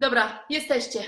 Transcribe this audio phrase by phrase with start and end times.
[0.00, 1.04] Dobra, jesteście.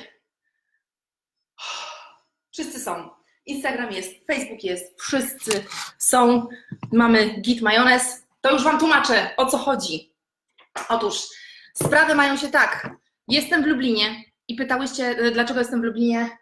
[2.52, 3.10] Wszyscy są.
[3.46, 5.64] Instagram jest, Facebook jest, wszyscy
[5.98, 6.48] są.
[6.92, 8.26] Mamy git majonez.
[8.40, 10.14] To już Wam tłumaczę, o co chodzi.
[10.88, 11.14] Otóż
[11.74, 12.90] sprawy mają się tak.
[13.28, 16.38] Jestem w Lublinie i pytałyście, dlaczego jestem w Lublinie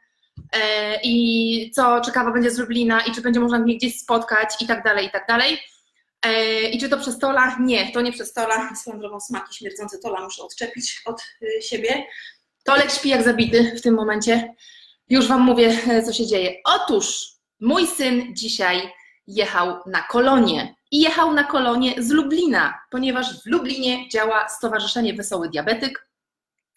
[0.53, 4.67] e, i co ciekawe będzie z Lublina i czy będzie można mnie gdzieś spotkać i
[4.67, 5.59] tak dalej, i tak dalej.
[6.23, 7.57] E, I czy to przez tola?
[7.61, 8.75] Nie, to nie przez tola.
[8.77, 12.07] Swoją drogą smaki śmierdzące tola muszę odczepić od y, siebie.
[12.65, 14.55] Tolek śpi jak zabity w tym momencie.
[15.09, 16.55] Już Wam mówię, e, co się dzieje.
[16.65, 17.29] Otóż
[17.61, 18.93] mój syn dzisiaj
[19.27, 20.75] jechał na kolonie.
[20.91, 26.09] I jechał na kolonie z Lublina, ponieważ w Lublinie działa Stowarzyszenie Wesoły Diabetyk,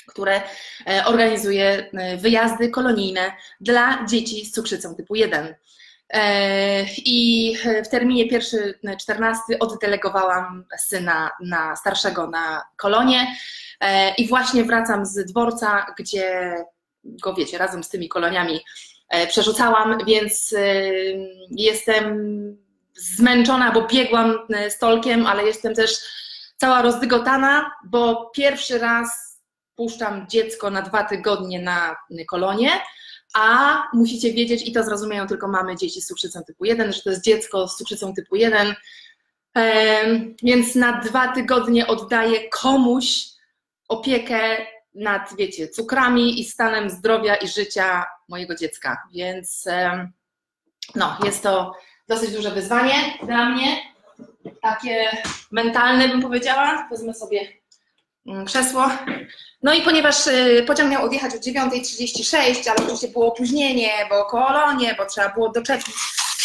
[0.07, 0.41] które
[0.87, 3.31] e, organizuje e, wyjazdy kolonijne
[3.61, 5.55] dla dzieci z cukrzycą typu 1.
[7.05, 13.35] I w terminie pierwszy 14 oddelegowałam syna na starszego na kolonie.
[14.17, 16.55] I właśnie wracam z dworca, gdzie
[17.03, 18.59] go wiecie, razem z tymi koloniami
[19.09, 20.83] e, przerzucałam, więc e,
[21.51, 22.17] jestem
[22.93, 25.91] zmęczona, bo biegłam e, stolkiem, ale jestem też
[26.57, 29.39] cała rozdygotana, bo pierwszy raz
[29.75, 31.95] puszczam dziecko na dwa tygodnie na
[32.27, 32.69] kolonie,
[33.33, 37.09] a musicie wiedzieć, i to zrozumieją tylko mamy dzieci z cukrzycą typu 1, że to
[37.09, 38.75] jest dziecko z cukrzycą typu 1,
[40.43, 43.25] więc na dwa tygodnie oddaję komuś
[43.89, 44.57] opiekę
[44.95, 49.03] nad, wiecie, cukrami i stanem zdrowia i życia mojego dziecka.
[49.13, 49.65] Więc
[50.95, 51.75] no, jest to
[52.07, 53.77] dosyć duże wyzwanie dla mnie,
[54.61, 56.87] takie mentalne bym powiedziała.
[56.91, 57.60] Wezmę sobie
[58.45, 58.89] krzesło.
[59.63, 64.95] No i ponieważ y, pociąg miał odjechać o 9.36, ale oczywiście było opóźnienie, bo kolonie,
[64.97, 65.95] bo trzeba było doczepić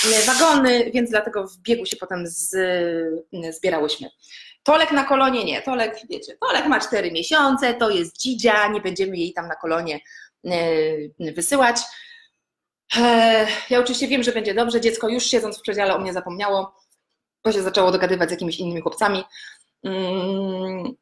[0.04, 4.10] y, wagony, więc dlatego w biegu się potem z, y, zbierałyśmy.
[4.62, 9.16] Tolek na kolonie nie, Tolek, wiecie, Tolek ma 4 miesiące, to jest dzidzia, nie będziemy
[9.16, 10.00] jej tam na kolonie
[11.18, 11.76] wysyłać.
[12.96, 16.74] E, ja oczywiście wiem, że będzie dobrze, dziecko już siedząc w przedziale o mnie zapomniało,
[17.44, 19.24] bo się zaczęło dogadywać z jakimiś innymi chłopcami,
[19.84, 20.96] mm,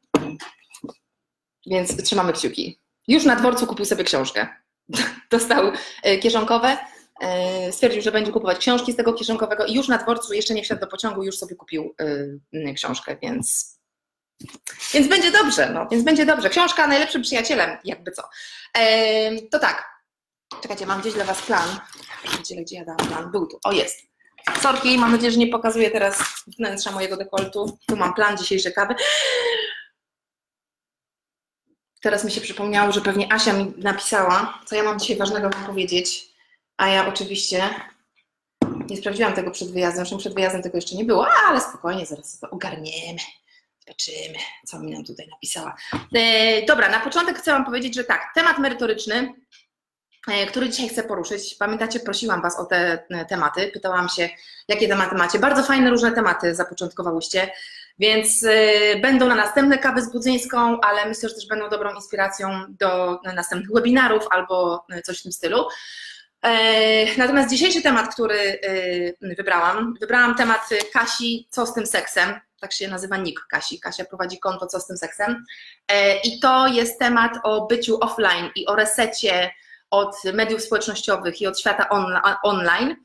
[1.65, 2.79] więc trzymamy kciuki.
[3.07, 4.47] Już na dworcu kupił sobie książkę.
[5.31, 5.71] Dostał
[6.03, 6.77] e, kieszonkowe,
[7.21, 10.63] E, stwierdził, że będzie kupować książki z tego kieszonkowego i już na dworcu, jeszcze nie
[10.63, 11.95] wsiadł do pociągu, już sobie kupił
[12.53, 13.79] e, książkę, więc,
[14.93, 16.49] więc będzie dobrze, no, więc będzie dobrze.
[16.49, 18.23] Książka najlepszym przyjacielem, jakby co.
[19.51, 19.89] To tak,
[20.61, 21.79] czekajcie, mam gdzieś dla Was plan.
[22.39, 23.31] Gdzie, gdzie ja dałam plan?
[23.31, 23.99] Był tu, o jest.
[24.61, 26.23] Sorki, mam nadzieję, że nie pokazuję teraz
[26.59, 27.77] wnętrza mojego dekoltu.
[27.87, 28.95] Tu mam plan dzisiejszej kawy.
[32.05, 35.65] Teraz mi się przypomniało, że pewnie Asia mi napisała, co ja mam dzisiaj ważnego Wam
[35.65, 36.29] powiedzieć.
[36.77, 37.69] A ja oczywiście
[38.89, 42.39] nie sprawdziłam tego przed wyjazdem, zresztą przed wyjazdem tego jeszcze nie było, ale spokojnie, zaraz
[42.39, 43.19] to ogarniemy.
[43.79, 45.75] Zobaczymy, co mi nam tutaj napisała.
[46.15, 49.33] E, dobra, na początek chcę Wam powiedzieć, że tak, temat merytoryczny,
[50.27, 51.55] e, który dzisiaj chcę poruszyć.
[51.55, 54.29] Pamiętacie, prosiłam Was o te e, tematy, pytałam się,
[54.67, 55.39] jakie tematy macie.
[55.39, 57.51] Bardzo fajne, różne tematy zapoczątkowałyście,
[57.99, 62.49] więc e, będą na następne kawy z Budzyńską, ale myślę, że też będą dobrą inspiracją
[62.69, 65.65] do następnych webinarów albo e, coś w tym stylu.
[66.45, 68.59] E, natomiast dzisiejszy temat, który
[69.21, 74.05] e, wybrałam, wybrałam temat Kasi, co z tym seksem, tak się nazywa nick Kasi, Kasia
[74.05, 75.43] prowadzi konto co z tym seksem
[75.87, 79.51] e, i to jest temat o byciu offline i o resecie
[79.89, 82.95] od mediów społecznościowych i od świata on, online.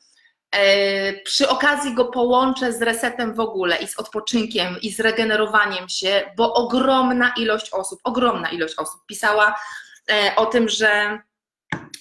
[1.24, 6.30] Przy okazji go połączę z resetem w ogóle i z odpoczynkiem i z regenerowaniem się,
[6.36, 9.60] bo ogromna ilość osób, ogromna ilość osób pisała
[10.36, 11.18] o tym, że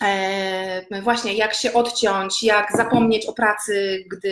[0.03, 4.29] E, właśnie jak się odciąć, jak zapomnieć o pracy, gdy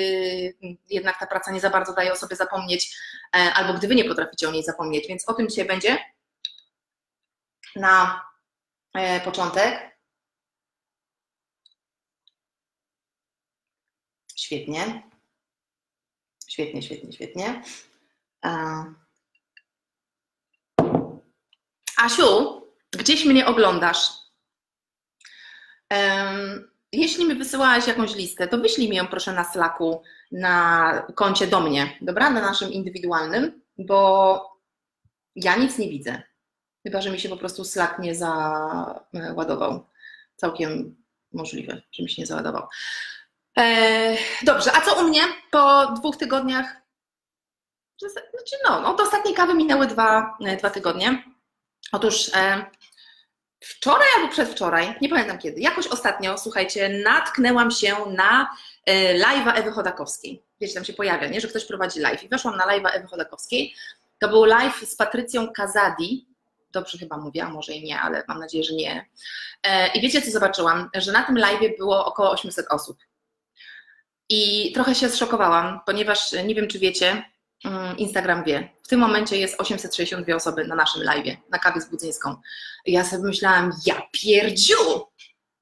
[0.90, 2.98] jednak ta praca nie za bardzo daje o sobie zapomnieć,
[3.36, 5.08] e, albo gdy wy nie potraficie o niej zapomnieć.
[5.08, 5.98] Więc o tym dzisiaj będzie
[7.76, 8.26] na
[8.94, 9.97] e, początek.
[14.48, 15.04] Świetnie.
[16.48, 17.64] Świetnie, świetnie, świetnie.
[21.98, 24.12] Asiu, gdzieś mnie oglądasz?
[26.92, 31.60] Jeśli mi wysyłałaś jakąś listę, to wyślij mi ją proszę na Slacku, na koncie do
[31.60, 32.30] mnie, dobra?
[32.30, 34.60] Na naszym indywidualnym, bo
[35.36, 36.24] ja nic nie widzę.
[36.84, 39.90] Chyba, że mi się po prostu Slack nie załadował.
[40.36, 41.04] Całkiem
[41.34, 42.68] możliwe, że mi się nie załadował.
[44.44, 45.22] Dobrze, a co u mnie
[45.52, 46.66] po dwóch tygodniach?
[48.00, 51.24] Znaczy, no, od ostatniej kawy minęły dwa, dwa tygodnie.
[51.92, 52.32] Otóż
[53.60, 58.50] wczoraj albo przedwczoraj, nie pamiętam kiedy, jakoś ostatnio, słuchajcie, natknęłam się na
[58.86, 60.44] e, live'a Ewy Chodakowskiej.
[60.62, 61.42] Wiecie, tam się pojawia, nie?
[61.42, 62.24] że ktoś prowadzi live.
[62.24, 63.76] I weszłam na live'a Ewy Chodakowskiej.
[64.20, 66.28] To był live z Patrycją Kazadi.
[66.72, 69.06] Dobrze chyba mówię, a może i nie, ale mam nadzieję, że nie.
[69.64, 70.90] E, I wiecie, co zobaczyłam?
[70.96, 72.98] Że na tym live było około 800 osób.
[74.30, 77.24] I trochę się zszokowałam, ponieważ nie wiem, czy wiecie,
[77.66, 78.70] mm, Instagram wie.
[78.84, 82.36] W tym momencie jest 862 osoby na naszym live, na kawie z Budzyńską.
[82.86, 85.08] Ja sobie myślałam, ja pierdziu,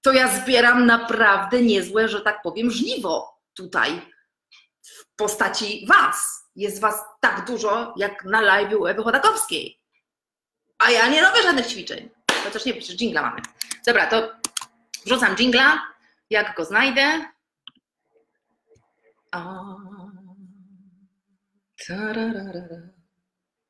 [0.01, 4.01] to ja zbieram naprawdę niezłe, że tak powiem, żniwo tutaj
[4.81, 6.45] w postaci was.
[6.55, 9.79] Jest was tak dużo, jak na live Ewy Chodakowskiej.
[10.77, 12.09] A ja nie robię żadnych ćwiczeń.
[12.43, 13.41] Chociaż nie, przecież dżingla mamy.
[13.85, 14.29] Dobra, to
[15.05, 15.81] wrzucam dżingla,
[16.29, 17.34] jak go znajdę.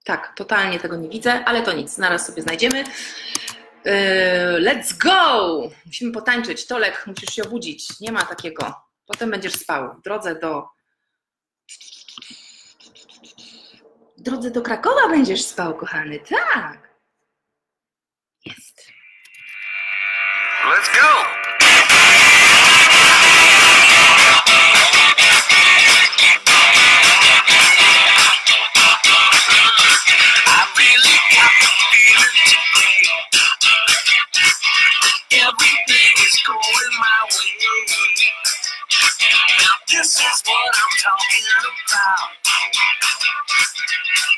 [0.03, 2.83] Tak, totalnie tego nie widzę, ale to nic, zaraz sobie znajdziemy.
[3.85, 3.93] Yy,
[4.59, 5.61] let's go!
[5.85, 6.67] Musimy potańczyć.
[6.67, 7.99] Tolek, musisz się obudzić.
[7.99, 8.73] Nie ma takiego.
[9.05, 9.95] Potem będziesz spał.
[9.99, 10.67] W drodze do.
[14.17, 16.19] W drodze do Krakowa będziesz spał, kochany.
[16.19, 16.84] Tak.
[41.53, 42.29] About.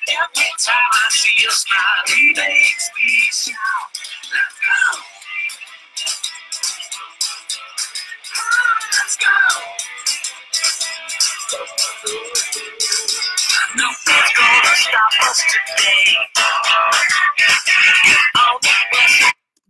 [0.10, 3.90] Every time I see you smile, it makes me shout.
[4.34, 5.00] Let's go.
[8.94, 9.38] Let's go.
[13.78, 16.18] Nothing's gonna stop us today.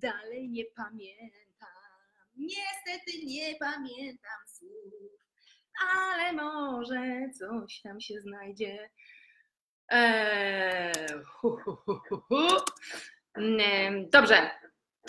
[0.02, 1.70] Dalej nie pamiętam,
[2.38, 4.47] niestety nie pamiętam
[5.80, 8.90] ale może coś tam się znajdzie.
[9.90, 10.94] Eee,
[11.26, 12.00] hu, hu, hu,
[14.12, 14.52] Dobrze,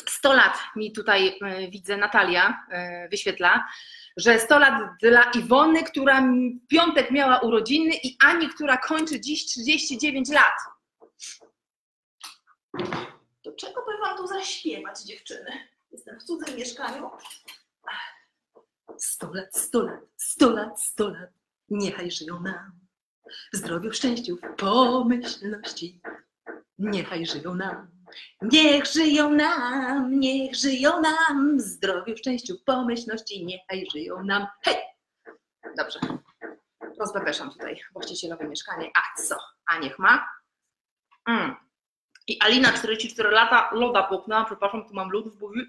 [0.07, 3.69] 100 lat mi tutaj e, widzę, Natalia e, wyświetla,
[4.17, 9.47] że 100 lat dla Iwony, która w piątek miała urodziny i Ani, która kończy dziś
[9.47, 10.55] 39 lat.
[13.45, 15.69] Do czego by wam tu zaśpiewać, dziewczyny?
[15.91, 17.11] Jestem w cudzym mieszkaniu.
[18.99, 21.31] Sto lat, sto lat, sto lat, sto lat,
[21.69, 22.73] niechaj żyją nam.
[23.53, 26.01] W zdrowiu, w szczęściu, w pomyślności,
[26.79, 27.91] niechaj żyją nam.
[28.43, 34.47] Niech żyją nam, niech żyją nam, w zdrowiu, w szczęściu, w pomyślności, niechaj żyją nam.
[34.63, 34.77] Hej!
[35.77, 36.01] Dobrze,
[36.99, 38.91] rozbebeszam tutaj właścicielowe mieszkanie.
[38.97, 39.37] A co?
[39.67, 40.29] A niech ma.
[41.27, 41.57] Mm.
[42.27, 45.61] I Alina, 44 lata, loda popnęła, przepraszam, tu mam lód w buzi.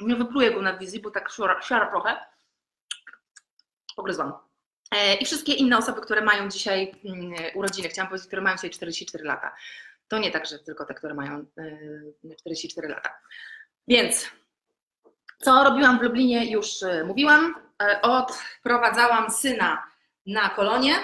[0.00, 2.32] Nie wypluję go na wizji, bo tak siara, siara trochę
[3.96, 4.32] pogryzłam.
[4.92, 8.70] E, I wszystkie inne osoby, które mają dzisiaj mm, urodziny, chciałam powiedzieć, które mają dzisiaj
[8.70, 9.54] 44 lata.
[10.08, 11.46] To nie tak, że tylko te, które mają
[12.40, 13.10] 44 e, lata.
[13.88, 14.30] Więc
[15.42, 17.54] co robiłam w Lublinie, już e, mówiłam.
[18.02, 19.82] Odprowadzałam syna
[20.26, 20.94] na kolonie.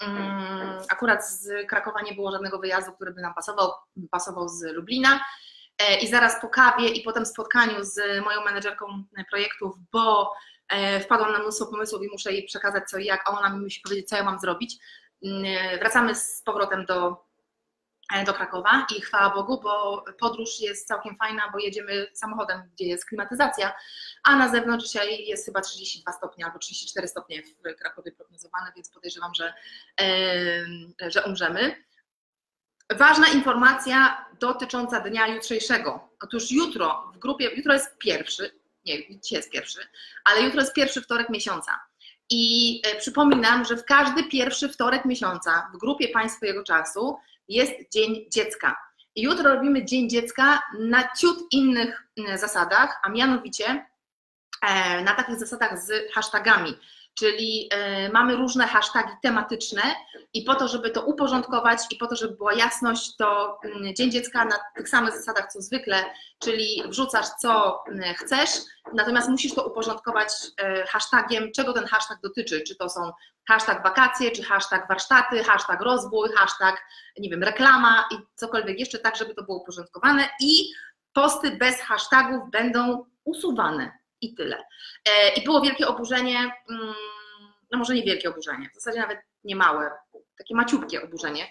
[0.00, 3.72] Mm, akurat z Krakowa nie było żadnego wyjazdu, który by nam pasował,
[4.10, 5.24] pasował z Lublina.
[6.02, 10.32] I zaraz po kawie i potem spotkaniu z moją menedżerką projektów, bo
[11.00, 13.80] wpadłam na mnóstwo pomysłów i muszę jej przekazać co i jak, a ona mi musi
[13.80, 14.78] powiedzieć, co ja mam zrobić.
[15.24, 17.24] Mm, e, wracamy z powrotem do,
[18.14, 22.84] e, do Krakowa i chwała Bogu, bo podróż jest całkiem fajna, bo jedziemy samochodem, gdzie
[22.84, 23.72] jest klimatyzacja,
[24.24, 28.90] a na zewnątrz dzisiaj jest chyba 32 stopnie albo 34 stopnie w Krakowie prognozowane, więc
[28.90, 29.54] podejrzewam, że,
[31.08, 31.84] że umrzemy.
[32.90, 36.08] Ważna informacja dotycząca dnia jutrzejszego.
[36.20, 39.80] Otóż jutro w grupie, jutro jest pierwszy, nie, dzisiaj jest pierwszy,
[40.24, 41.80] ale jutro jest pierwszy wtorek miesiąca.
[42.30, 47.16] I e, przypominam, że w każdy pierwszy wtorek miesiąca w grupie Państwo Jego Czasu
[47.48, 48.76] jest Dzień Dziecka.
[49.14, 53.86] I jutro robimy Dzień Dziecka na ciut innych zasadach, a mianowicie
[54.62, 56.78] e, na takich zasadach z hashtagami
[57.14, 59.82] czyli e, mamy różne hasztagi tematyczne
[60.34, 64.10] i po to, żeby to uporządkować i po to, żeby była jasność, to mm, Dzień
[64.10, 66.04] Dziecka na tych samych zasadach co zwykle,
[66.38, 68.50] czyli wrzucasz co mm, chcesz,
[68.94, 73.10] natomiast musisz to uporządkować e, hashtagiem, czego ten hashtag dotyczy, czy to są
[73.48, 76.82] hashtag wakacje, czy hashtag warsztaty, hashtag rozwój, hashtag,
[77.18, 80.72] nie wiem, reklama i cokolwiek jeszcze, tak żeby to było uporządkowane i
[81.12, 84.64] posty bez hashtagów będą usuwane i tyle.
[85.04, 86.38] E, I było wielkie oburzenie,
[86.70, 86.94] mm,
[87.70, 89.90] no może nie wielkie oburzenie, w zasadzie nawet nie małe,
[90.38, 91.46] takie maciupkie oburzenie,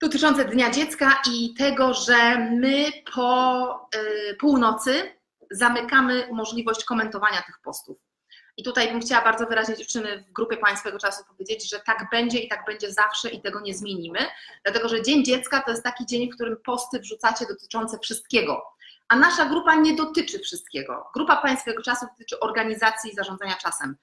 [0.00, 5.16] dotyczące Dnia Dziecka i tego, że my po e, północy
[5.50, 7.98] zamykamy możliwość komentowania tych postów.
[8.56, 12.38] I tutaj bym chciała bardzo wyraźnie dziewczyny w grupie Państwego Czasu powiedzieć, że tak będzie
[12.38, 14.18] i tak będzie zawsze i tego nie zmienimy,
[14.64, 18.62] dlatego że Dzień Dziecka to jest taki dzień, w którym posty wrzucacie dotyczące wszystkiego,
[19.12, 21.06] a nasza grupa nie dotyczy wszystkiego.
[21.14, 23.96] Grupa Pańskiego Czasu dotyczy organizacji i zarządzania czasem.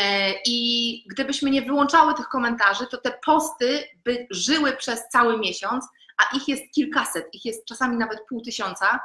[0.00, 5.86] E, I gdybyśmy nie wyłączały tych komentarzy, to te posty by żyły przez cały miesiąc,
[6.18, 9.00] a ich jest kilkaset, ich jest czasami nawet pół tysiąca.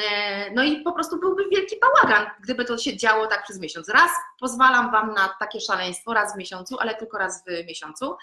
[0.00, 3.88] E, no i po prostu byłby wielki bałagan, gdyby to się działo tak przez miesiąc.
[3.88, 8.16] Raz pozwalam Wam na takie szaleństwo, raz w miesiącu, ale tylko raz w miesiącu.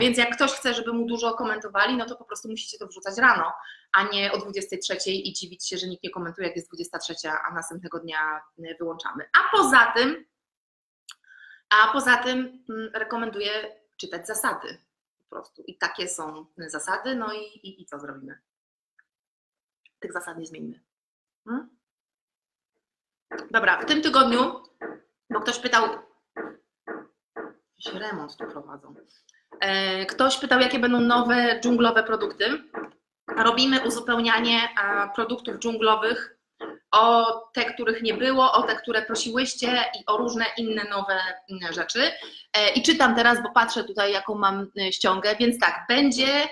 [0.00, 3.18] Więc jak ktoś chce, żeby mu dużo komentowali, no to po prostu musicie to wrzucać
[3.18, 3.52] rano,
[3.92, 7.54] a nie o 23 i dziwić się, że nikt nie komentuje, jak jest 23, a
[7.54, 8.42] następnego dnia
[8.78, 9.24] wyłączamy.
[9.38, 10.24] A poza tym,
[11.70, 14.78] a poza tym mm, rekomenduję czytać zasady
[15.18, 15.62] po prostu.
[15.62, 18.38] I takie są zasady, no i, i, i co zrobimy?
[19.98, 20.80] Tych zasad nie zmienimy.
[21.44, 21.76] Hmm?
[23.50, 24.62] Dobra, w tym tygodniu,
[25.30, 25.88] bo ktoś pytał,
[27.78, 28.94] jakiś remont tu prowadzą.
[29.60, 32.44] E, ktoś pytał, jakie będą nowe dżunglowe produkty.
[33.36, 34.60] Robimy uzupełnianie
[35.14, 36.36] produktów dżunglowych
[36.90, 41.18] o te, których nie było, o te, które prosiłyście i o różne inne nowe
[41.70, 42.12] rzeczy.
[42.52, 46.48] E, I czytam teraz, bo patrzę tutaj, jaką mam e, ściągę, więc tak, będzie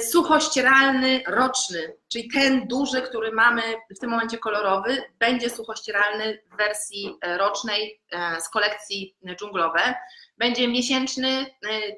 [0.00, 3.62] suchościeralny roczny, czyli ten duży, który mamy
[3.96, 8.00] w tym momencie kolorowy, będzie suchościeralny w wersji rocznej
[8.40, 9.94] z kolekcji dżunglowe.
[10.38, 11.46] Będzie miesięczny,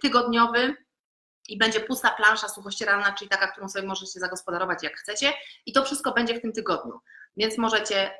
[0.03, 0.77] tygodniowy,
[1.49, 5.33] i będzie pusta plansza suchościeralna, czyli taka, którą sobie możecie zagospodarować jak chcecie.
[5.67, 7.01] I to wszystko będzie w tym tygodniu,
[7.37, 8.11] więc możecie,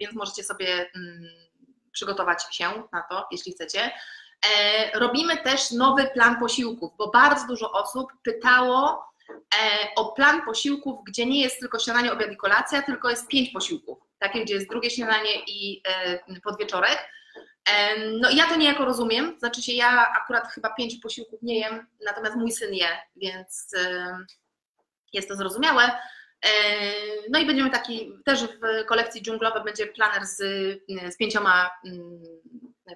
[0.00, 1.22] więc możecie sobie mm,
[1.92, 3.90] przygotować się na to, jeśli chcecie.
[4.56, 11.04] E, robimy też nowy plan posiłków, bo bardzo dużo osób pytało e, o plan posiłków,
[11.06, 14.68] gdzie nie jest tylko śniadanie, obiad i kolacja, tylko jest pięć posiłków, takie, gdzie jest
[14.68, 17.08] drugie śniadanie i e, podwieczorek
[18.20, 22.36] no ja to niejako rozumiem, znaczy się ja akurat chyba pięciu posiłków nie jem, natomiast
[22.36, 23.74] mój syn je, więc
[25.12, 25.90] jest to zrozumiałe.
[27.30, 30.36] No i będziemy taki, też w kolekcji dżunglowej będzie planer z,
[31.14, 32.22] z pięcioma mm,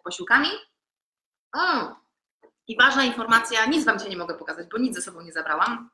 [0.05, 0.49] posiłkami.
[2.69, 5.91] I ważna informacja, nic Wam się nie mogę pokazać, bo nic ze sobą nie zabrałam,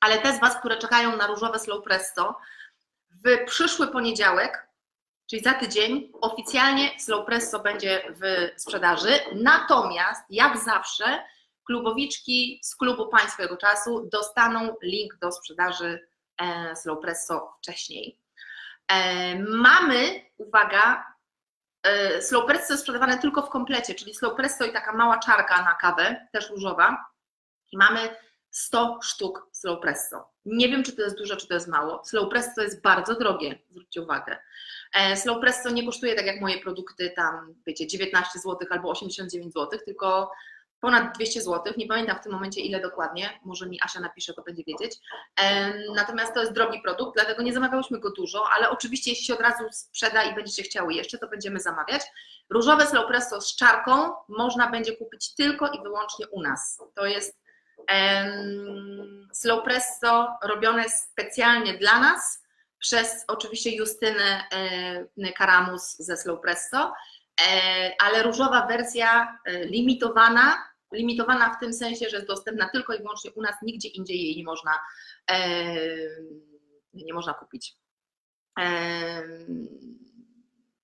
[0.00, 2.38] ale te z Was, które czekają na różowe slow presto,
[3.10, 4.67] w przyszły poniedziałek
[5.30, 9.10] Czyli za tydzień oficjalnie Slow Presso będzie w sprzedaży.
[9.34, 11.22] Natomiast, jak zawsze,
[11.64, 16.08] klubowiczki z klubu Pańskiego Czasu dostaną link do sprzedaży
[16.38, 18.18] e, Slow Presso wcześniej.
[18.88, 21.14] E, mamy, uwaga,
[21.82, 25.62] e, Slow Presso jest sprzedawane tylko w komplecie, czyli Slow Presso i taka mała czarka
[25.62, 27.04] na kawę, też różowa.
[27.72, 28.16] I mamy
[28.50, 30.30] 100 sztuk Slow Presso.
[30.44, 32.04] Nie wiem, czy to jest dużo, czy to jest mało.
[32.04, 34.38] Slow Presso jest bardzo drogie, zwróćcie uwagę.
[34.94, 35.38] E, Slow
[35.72, 40.30] nie kosztuje tak jak moje produkty tam, wiecie, 19 zł albo 89 zł, tylko
[40.80, 41.74] ponad 200 zł.
[41.76, 44.96] Nie pamiętam w tym momencie ile dokładnie, może mi Asia napisze, to będzie wiedzieć.
[45.94, 49.40] Natomiast to jest drogi produkt, dlatego nie zamawiałyśmy go dużo, ale oczywiście jeśli się od
[49.40, 52.02] razu sprzeda i będziecie chciały jeszcze, to będziemy zamawiać.
[52.50, 56.82] Różowe Slow Presso z czarką można będzie kupić tylko i wyłącznie u nas.
[56.94, 57.38] To jest
[59.32, 62.42] slow presso robione specjalnie dla nas
[62.78, 66.92] przez oczywiście Justynę e, Karamus ze Slow Presso,
[67.40, 72.98] e, ale różowa wersja e, limitowana, limitowana w tym sensie, że jest dostępna tylko i
[72.98, 74.78] wyłącznie u nas, nigdzie indziej jej nie można,
[76.94, 77.74] nie można kupić.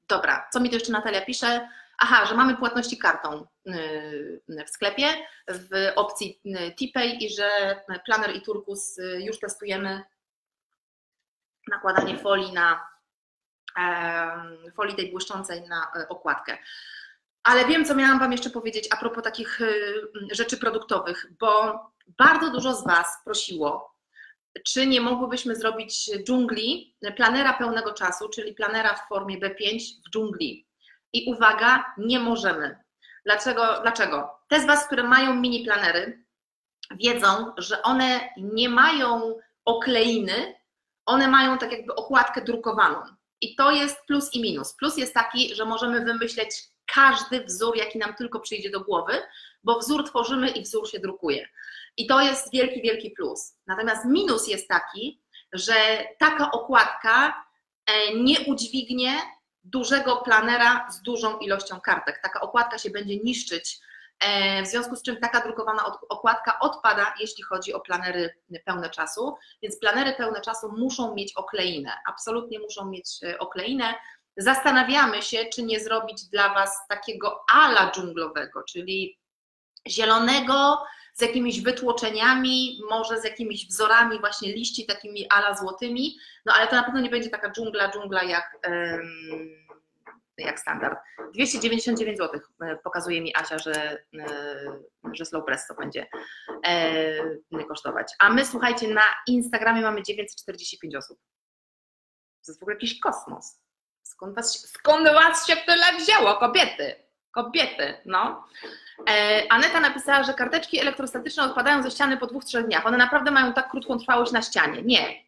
[0.08, 1.68] Dobra, co mi tu jeszcze Natalia pisze?
[1.98, 3.46] Aha, że mamy płatności kartą
[4.66, 5.06] w sklepie
[5.48, 6.40] w opcji
[6.78, 10.02] TPay i że Planner i Turkus już testujemy
[11.68, 12.94] nakładanie folii na
[14.76, 16.58] folii tej błyszczącej na e, okładkę.
[17.42, 19.94] Ale wiem, co miałam Wam jeszcze powiedzieć a propos takich y,
[20.30, 21.80] rzeczy produktowych, bo
[22.18, 23.94] bardzo dużo z Was prosiło,
[24.66, 30.68] czy nie mogłybyśmy zrobić dżungli, planera pełnego czasu, czyli planera w formie B5 w dżungli.
[31.12, 32.84] I uwaga, nie możemy.
[33.24, 33.80] Dlaczego?
[33.82, 34.38] Dlaczego?
[34.48, 36.24] Te z Was, które mają mini planery,
[36.90, 40.54] wiedzą, że one nie mają okleiny,
[41.06, 43.02] one mają tak jakby okładkę drukowaną.
[43.40, 44.72] I to jest plus i minus.
[44.72, 49.12] Plus jest taki, że możemy wymyśleć każdy wzór, jaki nam tylko przyjdzie do głowy,
[49.64, 51.48] bo wzór tworzymy i wzór się drukuje.
[51.96, 53.56] I to jest wielki, wielki plus.
[53.66, 55.74] Natomiast minus jest taki, że
[56.18, 57.44] taka okładka
[57.86, 59.12] e, nie udźwignie
[59.64, 62.20] dużego planera z dużą ilością kartek.
[62.22, 63.78] Taka okładka się będzie niszczyć
[64.64, 69.78] w związku z czym taka drukowana okładka odpada, jeśli chodzi o planery pełne czasu, więc
[69.78, 73.94] planery pełne czasu muszą mieć okleinę, absolutnie muszą mieć e, okleinę.
[74.36, 79.18] Zastanawiamy się, czy nie zrobić dla Was takiego ala dżunglowego, czyli
[79.88, 86.16] zielonego z jakimiś wytłoczeniami, może z jakimiś wzorami właśnie liści takimi ala złotymi,
[86.46, 88.58] no ale to na pewno nie będzie taka dżungla, dżungla jak,
[90.38, 90.98] jak standard.
[91.34, 94.28] 299 zł e, pokazuje mi Asia, że, e,
[95.12, 96.06] że Slow Press to będzie
[96.66, 98.12] e, kosztować.
[98.18, 101.18] A my słuchajcie, na Instagramie mamy 945 osób.
[102.46, 103.60] To jest w ogóle jakiś kosmos.
[104.02, 106.94] Skąd was, skąd was się tyle wzięło, kobiety?
[107.30, 108.44] Kobiety, no.
[109.10, 112.86] E, Aneta napisała, że karteczki elektrostatyczne odpadają ze ściany po dwóch, trzech dniach.
[112.86, 114.82] One naprawdę mają tak krótką trwałość na ścianie.
[114.82, 115.24] Nie.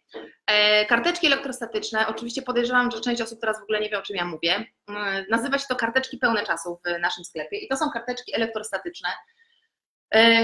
[0.46, 4.16] E, karteczki elektrostatyczne, oczywiście podejrzewam, że część osób teraz w ogóle nie wie, o czym
[4.16, 4.66] ja mówię.
[4.88, 9.08] E, nazywa się to karteczki pełne czasu w naszym sklepie i to są karteczki elektrostatyczne,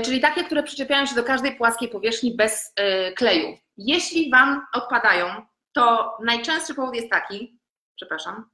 [0.05, 2.75] czyli takie, które przyczepiają się do każdej płaskiej powierzchni bez
[3.17, 3.59] kleju.
[3.77, 7.59] Jeśli Wam odpadają, to najczęstszy powód jest taki,
[7.97, 8.51] przepraszam,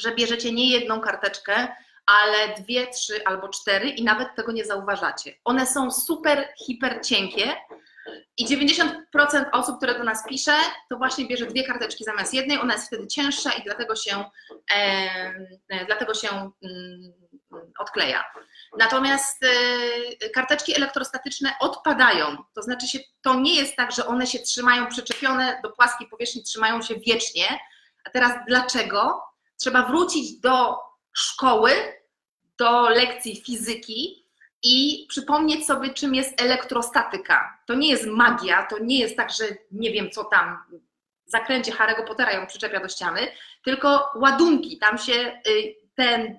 [0.00, 1.68] że bierzecie nie jedną karteczkę,
[2.06, 5.34] ale dwie, trzy albo cztery i nawet tego nie zauważacie.
[5.44, 7.56] One są super, hiper cienkie
[8.36, 8.94] i 90%
[9.52, 10.52] osób, które do nas pisze,
[10.90, 14.24] to właśnie bierze dwie karteczki zamiast jednej, ona jest wtedy cięższa i dlatego się,
[14.74, 17.12] e, dlatego się mm,
[17.78, 18.24] odkleja.
[18.78, 24.38] Natomiast e, karteczki elektrostatyczne odpadają, to znaczy się, to nie jest tak, że one się
[24.38, 27.58] trzymają przyczepione do płaskiej powierzchni, trzymają się wiecznie.
[28.04, 29.22] A teraz dlaczego?
[29.56, 30.76] Trzeba wrócić do
[31.12, 31.72] szkoły,
[32.58, 34.27] do lekcji fizyki
[34.62, 37.58] i przypomnieć sobie, czym jest elektrostatyka.
[37.66, 40.58] To nie jest magia, to nie jest tak, że nie wiem, co tam
[41.26, 43.20] zakręcie Harry'ego Pottera ją przyczepia do ściany,
[43.64, 44.78] tylko ładunki.
[44.78, 46.38] Tam się y, ten, y,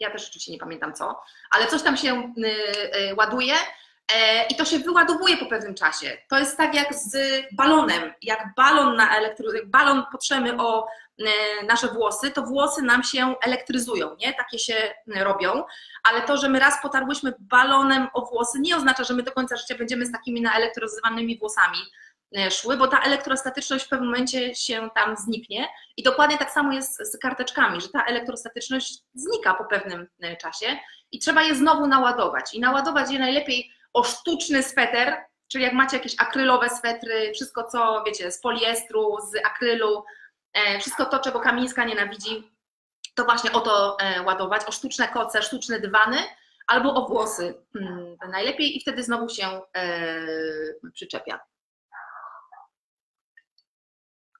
[0.00, 2.34] ja też oczywiście nie pamiętam co, ale coś tam się
[3.10, 3.54] y, ładuje
[4.50, 6.18] i to się wyładowuje po pewnym czasie.
[6.28, 7.16] To jest tak jak z
[7.52, 8.12] balonem.
[8.22, 10.86] Jak balon na elektro, jak balon potrzemy o
[11.20, 14.34] E, nasze włosy, to włosy nam się elektryzują, nie?
[14.34, 15.64] Takie się robią,
[16.02, 19.56] ale to, że my raz potarłyśmy balonem o włosy, nie oznacza, że my do końca
[19.56, 21.78] życia będziemy z takimi naelektryzowanymi włosami
[22.36, 26.72] e, szły, bo ta elektrostatyczność w pewnym momencie się tam zniknie i dokładnie tak samo
[26.72, 30.66] jest z karteczkami, że ta elektrostatyczność znika po pewnym e, czasie
[31.12, 35.96] i trzeba je znowu naładować i naładować je najlepiej o sztuczny sweter, czyli jak macie
[35.96, 40.04] jakieś akrylowe swetry, wszystko co, wiecie, z poliestru, z akrylu,
[40.54, 42.52] E, wszystko to, czego Kamińska nienawidzi,
[43.14, 46.16] to właśnie o to e, ładować, o sztuczne koce, sztuczne dywany
[46.66, 51.40] albo o włosy hmm, najlepiej i wtedy znowu się e, przyczepia.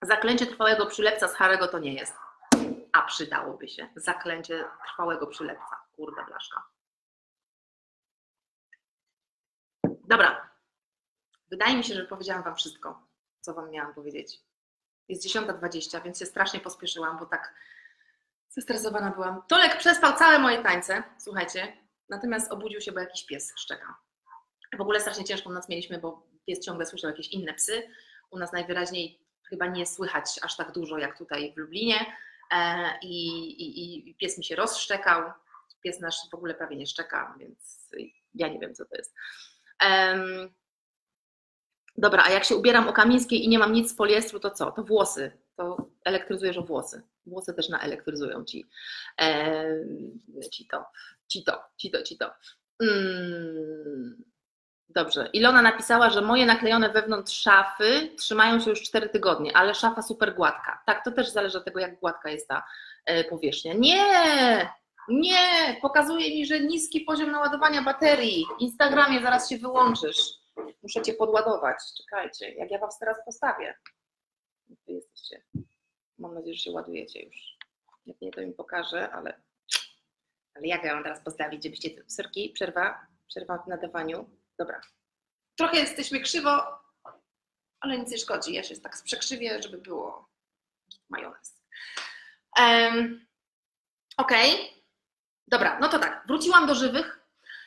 [0.03, 2.15] Zaklęcie trwałego przylepca z Harego to nie jest.
[2.93, 3.89] A przydałoby się.
[3.97, 5.77] Zaklęcie trwałego przylepca.
[5.97, 6.63] Kurde blaszka.
[10.15, 10.51] Dobra.
[11.51, 13.09] Wydaje mi się, że powiedziałam Wam wszystko,
[13.41, 14.41] co Wam miałam powiedzieć.
[15.09, 17.55] Jest 10.20, więc się strasznie pospieszyłam, bo tak
[18.49, 19.43] zestresowana byłam.
[19.49, 21.77] Tolek przespał całe moje tańce, słuchajcie,
[22.09, 23.97] natomiast obudził się, bo jakiś pies szczeka.
[24.79, 27.83] W ogóle strasznie ciężką noc mieliśmy, bo pies ciągle słyszał jakieś inne psy.
[28.31, 32.07] U nas najwyraźniej chyba nie słychać aż tak dużo jak tutaj w Lublinie
[32.51, 35.33] e, i, i, i pies mi się rozszczekał.
[35.83, 37.91] Pies nasz w ogóle prawie nie szczeka, więc
[38.35, 39.15] ja nie wiem, co to jest.
[41.97, 44.73] Dobra, a jak się ubieram o Kamińskiej i nie mam nic z poliestru, to co?
[44.73, 45.33] To włosy.
[45.57, 47.03] To elektryzujesz o włosy.
[47.27, 48.67] Włosy też naelektryzują ci.
[50.51, 50.85] Ci to,
[51.29, 52.31] ci to, ci to, ci to.
[52.83, 54.25] Mm.
[54.89, 55.29] Dobrze.
[55.33, 60.35] Ilona napisała, że moje naklejone wewnątrz szafy trzymają się już 4 tygodnie, ale szafa super
[60.35, 60.83] gładka.
[60.87, 62.67] Tak, to też zależy od tego, jak gładka jest ta
[63.05, 63.75] e, powierzchnia.
[63.75, 64.69] Nie!
[65.09, 65.77] Nie!
[65.83, 68.47] Pokazuje mi, że niski poziom naładowania baterii.
[68.59, 70.45] Instagramie zaraz się wyłączysz.
[70.83, 71.77] Muszę Cię podładować.
[71.97, 73.79] Czekajcie, jak ja Was teraz postawię.
[74.69, 75.43] Wy jesteście.
[76.19, 77.37] Mam nadzieję, że się ładujecie już.
[78.07, 79.43] Jak nie, to mi pokażę, ale,
[80.55, 81.91] ale jak ja mam teraz postawić, żebyście...
[82.07, 84.31] Syrki, przerwa, przerwa w nadawaniu.
[84.59, 84.81] Dobra.
[85.57, 86.51] Trochę jesteśmy krzywo,
[87.81, 88.55] ale nic nie szkodzi.
[88.55, 90.29] Ja się tak przekrzywię, żeby było
[91.09, 91.63] majonez.
[92.59, 93.27] Um,
[94.17, 94.55] Okej.
[94.55, 94.84] Okay.
[95.49, 96.25] Dobra, no to tak.
[96.27, 97.25] Wróciłam do żywych.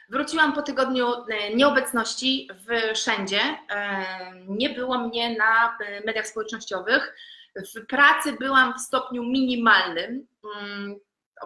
[0.09, 2.49] Wróciłam po tygodniu e, nieobecności
[2.95, 3.41] wszędzie.
[3.69, 4.05] E,
[4.47, 7.15] nie było mnie na e, mediach społecznościowych.
[7.55, 10.27] W pracy byłam w stopniu minimalnym.
[10.61, 10.95] Mm,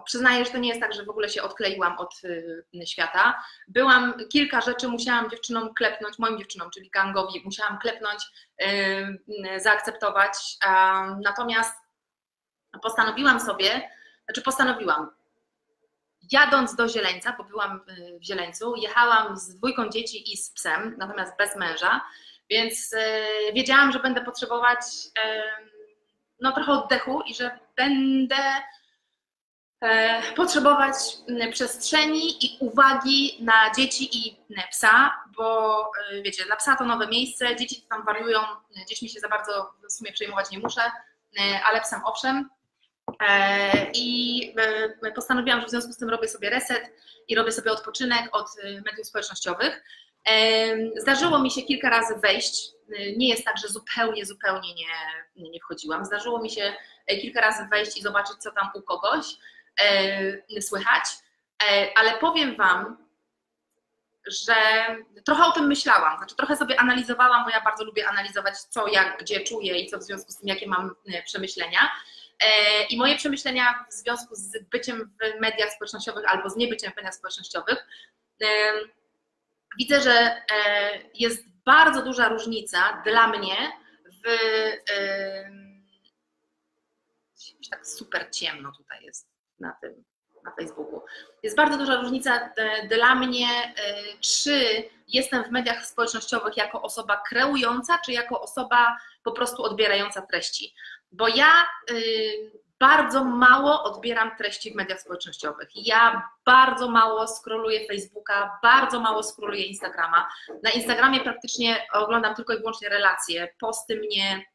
[0.06, 2.22] przyznaję, że to nie jest tak, że w ogóle się odkleiłam od
[2.86, 3.44] świata.
[3.68, 8.24] Byłam, kilka rzeczy musiałam dziewczynom klepnąć, moim dziewczynom, czyli gangowi, musiałam klepnąć,
[9.58, 10.58] zaakceptować.
[11.24, 11.76] Natomiast
[12.82, 13.90] postanowiłam sobie,
[14.26, 15.12] znaczy postanowiłam,
[16.32, 20.96] jadąc do Zieleńca, bo byłam y, w Zieleńcu, jechałam z dwójką dzieci i z psem,
[20.98, 22.02] natomiast bez męża,
[22.50, 24.80] więc y, wiedziałam, że będę potrzebować
[26.40, 28.36] no, trochę oddechu i że będę
[29.82, 30.94] e, potrzebować
[31.52, 34.38] przestrzeni i uwagi na dzieci i
[34.72, 35.92] psa, bo
[36.24, 38.40] wiecie, dla psa to nowe miejsce, dzieci tam wariują,
[38.90, 40.82] dziećmi się za bardzo w sumie przejmować nie muszę,
[41.66, 42.50] ale psem owszem.
[43.94, 44.56] I
[45.16, 46.92] postanowiłam, że w związku z tym robię sobie reset
[47.28, 48.48] i robię sobie odpoczynek od
[48.86, 49.84] mediów społecznościowych.
[50.96, 52.72] Zdarzyło mi się kilka razy wejść.
[53.18, 56.06] Nie jest tak, że zupełnie, zupełnie nie, nie wchodziłam.
[56.06, 56.74] Zdarzyło mi się
[57.08, 59.26] e, kilka razy wejść i zobaczyć, co tam u kogoś
[59.82, 61.04] e, słychać,
[61.64, 62.98] e, ale powiem Wam,
[64.28, 64.56] że
[65.26, 69.22] trochę o tym myślałam, znaczy trochę sobie analizowałam, bo ja bardzo lubię analizować, co, jak,
[69.22, 71.80] gdzie czuję i co w związku z tym, jakie mam przemyślenia.
[72.90, 77.16] I moje przemyślenia w związku z byciem w mediach społecznościowych albo z niebyciem w mediach
[77.16, 77.86] społecznościowych
[79.78, 80.42] widzę, że e,
[81.14, 83.56] jest bardzo duża różnica dla mnie
[84.06, 84.30] w.
[87.72, 89.28] Tak super ciemno tutaj jest
[89.60, 90.04] na tym,
[90.44, 91.02] na Facebooku.
[91.44, 93.74] Jest bardzo duża różnica e, dla mnie, e,
[94.22, 100.74] czy jestem w mediach społecznościowych jako osoba kreująca, czy jako osoba po prostu odbierająca treści.
[101.12, 101.66] Bo ja
[102.82, 105.70] bardzo mało odbieram treści w mediach społecznościowych.
[105.76, 110.30] Ja bardzo mało scrolluję Facebooka, bardzo mało scrolluję Instagrama.
[110.64, 113.54] Na Instagramie praktycznie oglądam tylko i wyłącznie relacje.
[113.60, 114.46] Posty mnie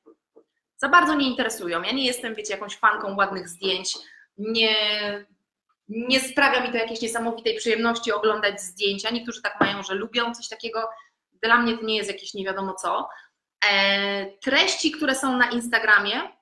[0.76, 1.82] za bardzo nie interesują.
[1.82, 3.94] Ja nie jestem, wiecie, jakąś fanką ładnych zdjęć.
[4.38, 4.74] Nie,
[5.88, 9.10] nie sprawia mi to jakiejś niesamowitej przyjemności oglądać zdjęcia.
[9.10, 10.88] Niektórzy tak mają, że lubią coś takiego.
[11.42, 13.08] Dla mnie to nie jest jakieś nie wiadomo co.
[13.70, 16.36] E, treści, które są na Instagramie,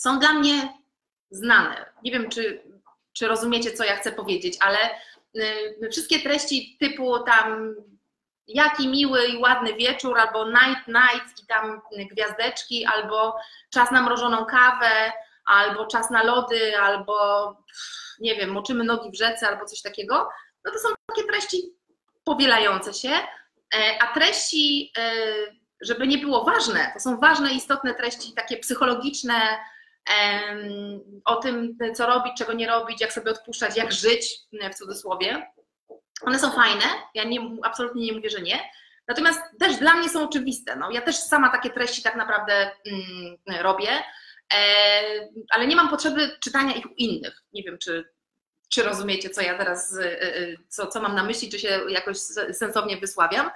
[0.00, 0.78] są dla mnie
[1.30, 1.86] znane.
[2.02, 2.62] Nie wiem, czy,
[3.12, 4.78] czy rozumiecie, co ja chcę powiedzieć, ale
[5.36, 7.74] y, wszystkie treści typu tam
[8.46, 13.36] jaki miły i ładny wieczór, albo night, night i tam gwiazdeczki, albo
[13.70, 15.12] czas na mrożoną kawę,
[15.44, 17.16] albo czas na lody, albo
[18.20, 20.28] nie wiem, moczymy nogi w rzece, albo coś takiego,
[20.64, 21.62] no to są takie treści
[22.24, 23.10] powielające się,
[23.74, 25.22] e, a treści, e,
[25.80, 29.58] żeby nie było ważne, to są ważne, istotne treści takie psychologiczne,
[31.24, 34.38] o tym, co robić, czego nie robić, jak sobie odpuszczać, jak żyć
[34.72, 35.46] w cudzysłowie.
[36.22, 38.60] One są fajne, ja nie, absolutnie nie mówię, że nie.
[39.08, 40.76] Natomiast też dla mnie są oczywiste.
[40.76, 43.90] No, ja też sama takie treści tak naprawdę mm, robię,
[44.54, 45.02] e,
[45.50, 47.42] ale nie mam potrzeby czytania ich u innych.
[47.52, 48.10] Nie wiem, czy,
[48.68, 52.18] czy rozumiecie, co ja teraz, e, e, co, co mam na myśli, czy się jakoś
[52.52, 53.50] sensownie wysławiam.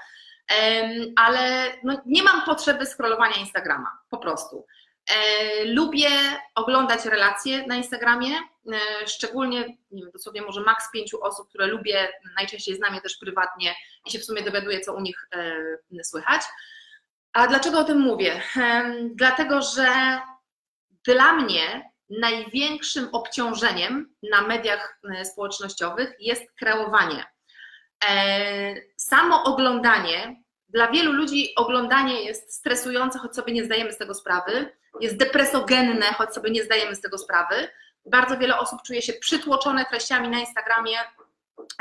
[1.16, 4.66] Ale no, nie mam potrzeby scrollowania Instagrama, po prostu.
[5.10, 6.08] E, lubię
[6.54, 8.36] oglądać relacje na Instagramie,
[8.72, 13.16] e, szczególnie, nie wiem, dosłownie może maks pięciu osób, które lubię, najczęściej znam je też
[13.16, 13.74] prywatnie
[14.06, 16.42] i się w sumie dowiaduję, co u nich e, słychać.
[17.32, 18.42] A dlaczego o tym mówię?
[19.14, 20.18] Dlatego, że
[21.06, 27.24] dla mnie największym obciążeniem na mediach społecznościowych jest kreowanie.
[28.96, 30.43] Samo oglądanie,
[30.74, 36.06] dla wielu ludzi oglądanie jest stresujące, choć sobie nie zdajemy z tego sprawy jest depresogenne,
[36.06, 37.68] choć sobie nie zdajemy z tego sprawy.
[38.06, 40.98] Bardzo wiele osób czuje się przytłoczone treściami na Instagramie,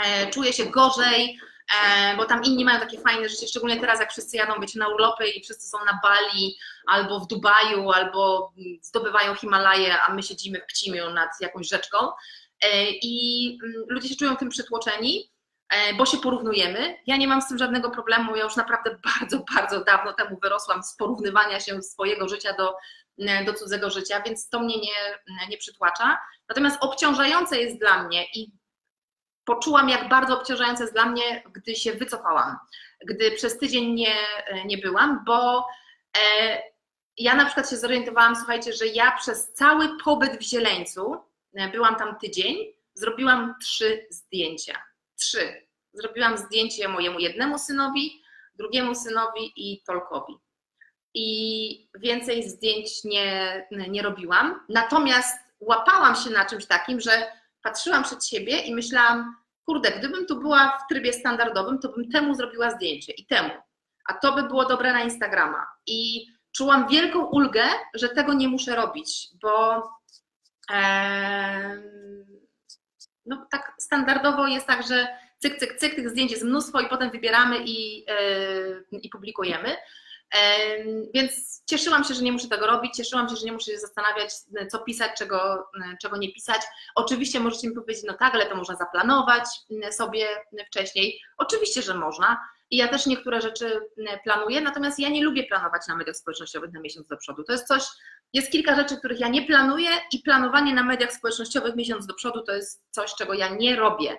[0.05, 1.39] e, czuje się gorzej,
[1.75, 4.87] e, bo tam inni mają takie fajne życie, szczególnie teraz, jak wszyscy jadą wiecie, na
[4.87, 10.59] urlopy i wszyscy są na Bali, albo w Dubaju, albo zdobywają Himalaje, a my siedzimy
[10.59, 11.97] w Pcimiu nad jakąś rzeczką.
[12.61, 15.32] E, I mm, ludzie się czują tym przytłoczeni,
[15.97, 16.97] bo się porównujemy.
[17.07, 18.35] Ja nie mam z tym żadnego problemu.
[18.35, 22.75] Ja już naprawdę bardzo, bardzo dawno temu wyrosłam z porównywania się swojego życia do
[23.19, 26.19] E, do cudzego życia, więc to mnie nie, nie przytłacza.
[26.49, 28.51] Natomiast obciążające jest dla mnie i
[29.45, 32.57] poczułam, jak bardzo obciążające jest dla mnie, gdy się wycofałam,
[33.05, 34.15] gdy przez tydzień nie,
[34.65, 35.67] nie byłam, bo
[36.17, 36.61] e,
[37.17, 41.17] ja na przykład się zorientowałam, słuchajcie, że ja przez cały pobyt w Zieleńcu,
[41.53, 42.57] e, byłam tam tydzień,
[42.93, 44.83] zrobiłam trzy zdjęcia.
[45.23, 45.67] Trzy.
[45.93, 48.21] Zrobiłam zdjęcie mojemu jednemu synowi,
[48.55, 50.33] drugiemu synowi i Tolkowi
[51.13, 54.65] i więcej zdjęć nie, nie robiłam.
[54.69, 57.31] Natomiast łapałam się na czymś takim, że
[57.61, 62.35] patrzyłam przed siebie i myślałam, kurde, gdybym tu była w trybie standardowym, to bym temu
[62.35, 63.53] zrobiła zdjęcie i temu.
[64.09, 65.67] A to by było dobre na Instagrama.
[65.87, 69.83] I czułam wielką ulgę, że tego nie muszę robić, bo
[70.71, 71.83] e,
[73.25, 75.07] no, tak standardowo jest tak, że
[75.39, 79.77] cyk, cyk, cyk, tych zdjęć jest mnóstwo i potem wybieramy i, e, i publikujemy.
[81.13, 84.33] Więc cieszyłam się, że nie muszę tego robić, cieszyłam się, że nie muszę się zastanawiać,
[84.71, 85.67] co pisać, czego,
[86.01, 86.61] czego nie pisać.
[86.95, 89.43] Oczywiście możecie mi powiedzieć, no tak, ale to można zaplanować
[89.91, 90.27] sobie
[90.67, 91.21] wcześniej.
[91.37, 92.41] Oczywiście, że można.
[92.69, 93.79] i ja też niektóre rzeczy
[94.23, 97.43] planuję, natomiast ja nie lubię planować na mediach społecznościowych na miesiąc do przodu.
[97.43, 97.83] To jest coś,
[98.33, 102.41] jest kilka rzeczy, których ja nie planuję i planowanie na mediach społecznościowych miesiąc do przodu
[102.41, 104.17] to jest coś, czego ja nie robię.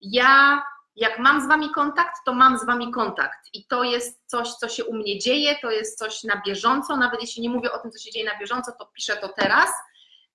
[0.00, 0.62] Ja
[0.98, 3.38] jak mam z Wami kontakt, to mam z Wami kontakt.
[3.52, 6.96] I to jest coś, co się u mnie dzieje, to jest coś na bieżąco.
[6.96, 9.70] Nawet jeśli nie mówię o tym, co się dzieje na bieżąco, to piszę to teraz.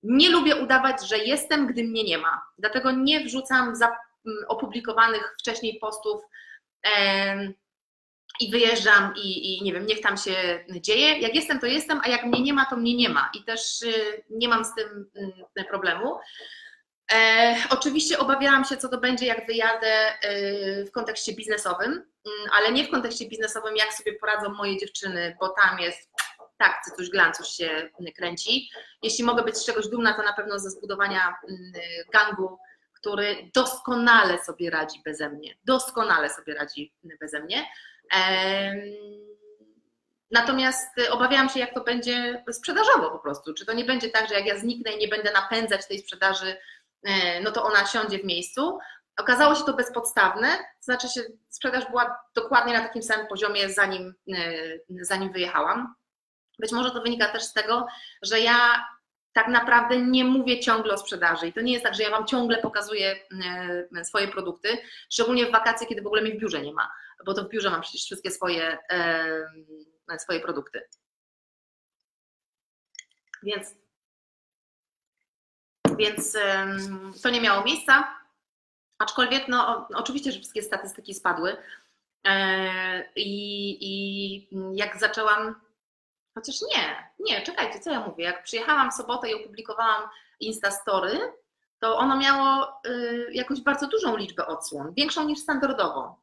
[0.03, 2.41] Nie lubię udawać, że jestem, gdy mnie nie ma.
[2.57, 3.97] Dlatego nie wrzucam za,
[4.47, 6.21] opublikowanych wcześniej postów
[8.39, 11.19] i wyjeżdżam i, i, nie wiem, niech tam się dzieje.
[11.19, 13.29] Jak jestem, to jestem, a jak mnie nie ma, to mnie nie ma.
[13.33, 15.09] I też y, nie mam z tym
[15.59, 16.19] y, problemu.
[17.11, 22.71] E, oczywiście obawiałam się, co to będzie, jak wyjadę e, w kontekście biznesowym, mm, ale
[22.71, 26.09] nie w kontekście biznesowym, jak sobie poradzą moje dziewczyny, bo tam jest
[26.57, 28.69] tak, coś glancuś się kręci.
[29.03, 31.71] Jeśli mogę być z czegoś dumna, to na pewno ze zbudowania mm,
[32.13, 32.57] gangu,
[32.93, 35.55] który doskonale sobie radzi beze mnie.
[35.63, 37.65] Doskonale sobie radzi beze mnie.
[40.31, 43.53] Natomiast obawiałam się, jak to będzie sprzedażowo po prostu.
[43.53, 46.57] Czy to nie będzie tak, że jak ja zniknę i nie będę napędzać tej sprzedaży
[47.03, 48.79] E, no to ona siądzie w miejscu.
[49.17, 54.13] Okazało się to bezpodstawne, to znaczy się sprzedaż była dokładnie na takim samym poziomie, zanim,
[54.33, 54.53] e,
[55.01, 55.95] zanim wyjechałam.
[56.59, 57.87] Być może to wynika też z tego,
[58.21, 58.85] że ja
[59.33, 62.27] tak naprawdę nie mówię ciągle o sprzedaży i to nie jest tak, że ja Wam
[62.27, 63.15] ciągle pokazuję
[64.03, 64.77] swoje produkty,
[65.09, 66.91] szczególnie w wakacje, kiedy w ogóle mnie w biurze nie ma,
[67.25, 68.77] bo to w biurze mam przecież wszystkie swoje,
[70.17, 70.81] swoje produkty.
[73.43, 73.75] Więc
[75.97, 76.37] więc
[77.23, 78.19] to nie miało miejsca.
[78.99, 81.57] Aczkolwiek, no, oczywiście, że wszystkie statystyki spadły.
[82.27, 85.55] E, I, I jak zaczęłam,
[86.35, 88.23] chociaż nie, nie, czekajcie, co ja mówię.
[88.23, 90.09] Jak przyjechałam w sobotę i opublikowałam
[90.39, 91.19] Instastory,
[91.79, 96.22] to ono miało y, jakąś bardzo dużą liczbę odsłon, większą niż standardowo.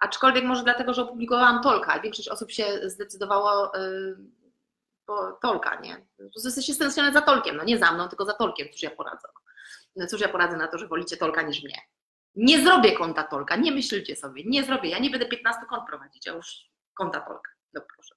[0.00, 2.00] Aczkolwiek może dlatego, że opublikowałam Tolka.
[2.00, 4.16] Większość osób się zdecydowało y,
[5.40, 6.06] Tolka, nie?
[6.44, 9.28] Jesteście stęsknione za Tolkiem, no nie za mną, tylko za Tolkiem, cóż ja poradzę.
[9.96, 11.82] No cóż ja poradzę na to, że wolicie Tolka niż mnie.
[12.34, 16.28] Nie zrobię konta Tolka, nie myślcie sobie, nie zrobię, ja nie będę 15 kont prowadzić,
[16.28, 18.14] a już konta Tolka, no proszę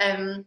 [0.00, 0.44] Um,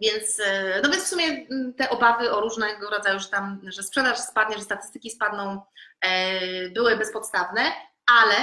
[0.00, 3.82] więc, e, no więc w sumie mm, te obawy o różnego rodzaju, że tam, że
[3.82, 5.62] sprzedaż spadnie, że statystyki spadną,
[6.00, 7.62] e, były bezpodstawne,
[8.06, 8.34] ale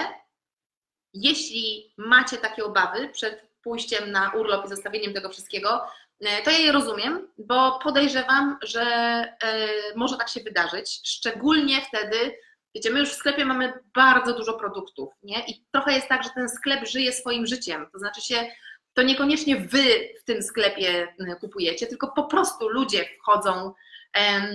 [1.13, 5.81] jeśli macie takie obawy przed pójściem na urlop i zostawieniem tego wszystkiego,
[6.21, 12.37] E, to ja je rozumiem, bo podejrzewam, że e, może tak się wydarzyć, szczególnie wtedy,
[12.75, 15.45] wiecie, my już w sklepie mamy bardzo dużo produktów, nie?
[15.47, 18.51] I trochę jest tak, że ten sklep żyje swoim życiem, to znaczy się,
[18.93, 19.83] to niekoniecznie wy
[20.21, 21.07] w tym sklepie
[21.41, 23.73] kupujecie, tylko po prostu ludzie wchodzą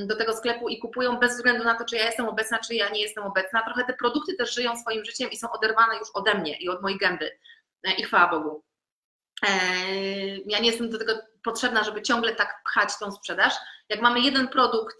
[0.06, 2.88] do tego sklepu i kupują bez względu na to, czy ja jestem obecna, czy ja
[2.88, 3.62] nie jestem obecna.
[3.62, 6.82] Trochę te produkty też żyją swoim życiem i są oderwane już ode mnie i od
[6.82, 7.38] mojej gęby.
[7.84, 8.62] E, I chwała Bogu.
[10.46, 11.12] Ja nie jestem do tego
[11.44, 13.54] potrzebna, żeby ciągle tak pchać tą sprzedaż.
[13.88, 14.96] Jak mamy jeden produkt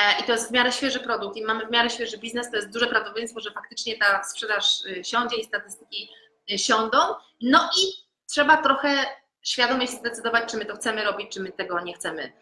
[0.00, 2.56] e, i to jest w miarę świeży produkt i mamy w miarę świeży biznes, to
[2.56, 6.10] jest duże prawdopodobieństwo, że faktycznie ta sprzedaż y, siądzie i statystyki
[6.52, 6.98] y, siądą.
[7.42, 9.06] No i trzeba trochę
[9.42, 12.32] świadomie się zdecydować, czy my to chcemy robić, czy my tego nie chcemy e,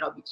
[0.00, 0.26] robić.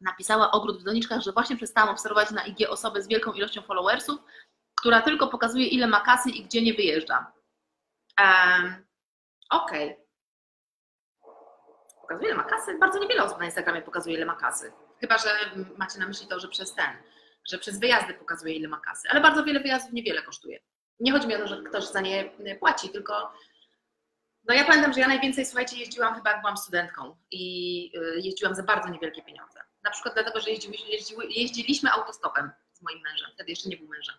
[0.00, 4.20] Napisała Ogród w Doniczkach, że właśnie przestałam obserwować na IG osobę z wielką ilością followersów,
[4.80, 7.32] która tylko pokazuje, ile ma kasy i gdzie nie wyjeżdża.
[8.20, 8.86] Um,
[9.50, 9.92] Okej.
[9.92, 10.06] Okay.
[12.00, 12.78] Pokazuje, ile ma kasy?
[12.78, 14.72] Bardzo niewiele osób na Instagramie pokazuje, ile ma kasy.
[15.00, 15.28] Chyba, że
[15.76, 16.90] macie na myśli to, że przez ten,
[17.44, 19.08] że przez wyjazdy pokazuje, ile ma kasy.
[19.10, 20.60] Ale bardzo wiele wyjazdów niewiele kosztuje.
[21.00, 23.32] Nie chodzi mi o to, że ktoś za nie płaci, tylko
[24.48, 28.54] no ja pamiętam, że ja najwięcej, słuchajcie, jeździłam chyba jak byłam studentką i y, jeździłam
[28.54, 29.60] za bardzo niewielkie pieniądze.
[29.82, 34.14] Na przykład dlatego, że jeździły, jeździliśmy autostopem z moim mężem, wtedy jeszcze nie był mężem.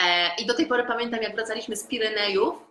[0.00, 2.66] E, I do tej pory pamiętam, jak wracaliśmy z Pirenejów,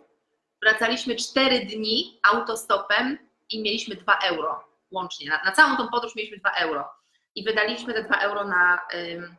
[0.62, 3.18] wracaliśmy 4 dni autostopem
[3.50, 5.30] i mieliśmy 2 euro łącznie.
[5.30, 6.88] Na, na całą tą podróż mieliśmy 2 euro.
[7.34, 9.36] I wydaliśmy te 2 euro na ym,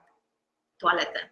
[0.78, 1.30] toaletę.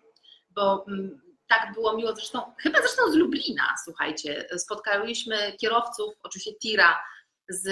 [0.50, 7.00] Bo ym, tak było miło, zresztą, chyba zresztą z Lublina, słuchajcie, spotkaliśmy kierowców, oczywiście tira
[7.50, 7.68] z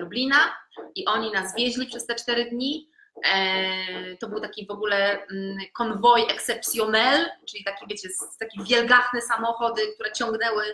[0.00, 0.56] Lublina
[0.94, 2.90] i oni nas wieźli przez te 4 dni.
[3.24, 8.08] E, to był taki w ogóle mm, konwoj exceptionnel, czyli taki, wiecie,
[8.38, 10.64] takie wielgachne samochody, które ciągnęły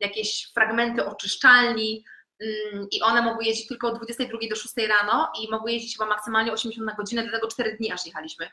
[0.00, 2.04] jakieś fragmenty oczyszczalni
[2.40, 6.08] mm, i one mogły jeździć tylko od 22 do 6 rano i mogły jeździć chyba
[6.08, 8.50] maksymalnie 80 na godzinę, dlatego 4 dni aż jechaliśmy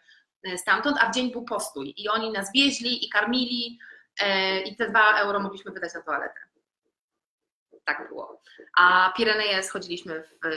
[0.58, 3.80] stamtąd, a w dzień był postój i oni nas wieźli i karmili
[4.22, 6.40] e, i te 2 euro mogliśmy wydać na toaletę.
[7.86, 8.42] Tak było.
[8.78, 10.50] A Pireneje schodziliśmy w,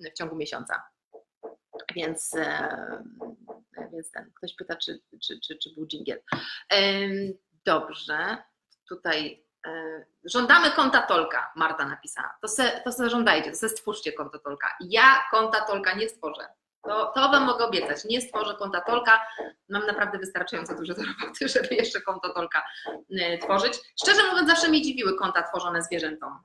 [0.00, 0.82] w ciągu miesiąca.
[1.94, 3.04] Więc, e,
[3.92, 6.22] więc ten, ktoś pyta, czy, czy, czy, czy był dżingiel.
[7.64, 8.36] Dobrze,
[8.88, 12.38] tutaj e, żądamy konta Tolka, Marta napisała.
[12.42, 14.76] To se, to se żądajcie, to se stwórzcie konto Tolka.
[14.80, 16.48] Ja konta Tolka nie stworzę.
[16.82, 18.04] To, to Wam mogę obiecać.
[18.04, 19.26] Nie stworzę konta Tolka.
[19.68, 22.62] Mam naprawdę wystarczająco duże roboty, żeby jeszcze konto Tolka
[23.20, 23.80] e, tworzyć.
[24.02, 26.38] Szczerze mówiąc, zawsze mnie dziwiły konta tworzone zwierzętom.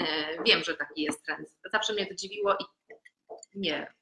[0.00, 1.48] E, wiem, że taki jest trend.
[1.72, 2.64] Zawsze mnie to dziwiło i
[3.54, 3.92] nie.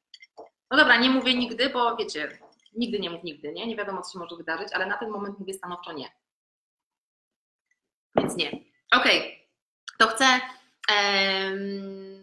[0.71, 2.39] No dobra, nie mówię nigdy, bo wiecie,
[2.77, 3.67] nigdy nie mów nigdy, nie?
[3.67, 6.09] Nie wiadomo, co się może wydarzyć, ale na ten moment mówię stanowczo nie.
[8.17, 8.49] Więc nie.
[8.93, 9.37] Okej, okay.
[9.99, 10.41] to chcę,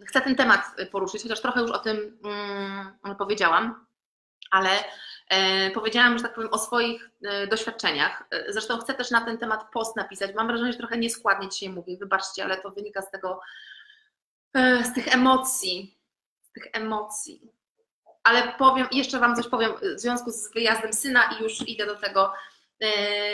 [0.06, 2.18] chcę ten temat poruszyć, chociaż trochę już o tym
[3.04, 3.86] um, powiedziałam,
[4.54, 4.70] ale
[5.28, 8.24] e, powiedziałam, że tak powiem, o swoich e, doświadczeniach.
[8.30, 10.34] E, zresztą chcę też na ten temat post napisać.
[10.34, 13.40] Mam wrażenie, że trochę nieskładnie dzisiaj mówię, wybaczcie, ale to wynika z tego,
[14.84, 15.98] z tych emocji,
[16.42, 17.52] z tych emocji.
[18.22, 21.96] Ale powiem, jeszcze Wam coś powiem w związku z wyjazdem syna i już idę do
[21.96, 22.32] tego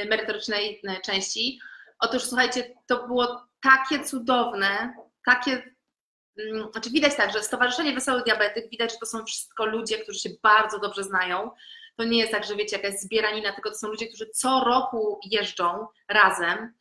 [0.09, 1.61] merytorycznej części.
[1.99, 5.75] Otóż słuchajcie, to było takie cudowne, takie,
[6.39, 10.19] mm, znaczy widać tak, że Stowarzyszenie Wesoły Diabetyk, widać, że to są wszystko ludzie, którzy
[10.19, 11.51] się bardzo dobrze znają.
[11.97, 15.21] To nie jest tak, że wiecie, jakaś zbieranina, tylko to są ludzie, którzy co roku
[15.31, 16.75] jeżdżą razem.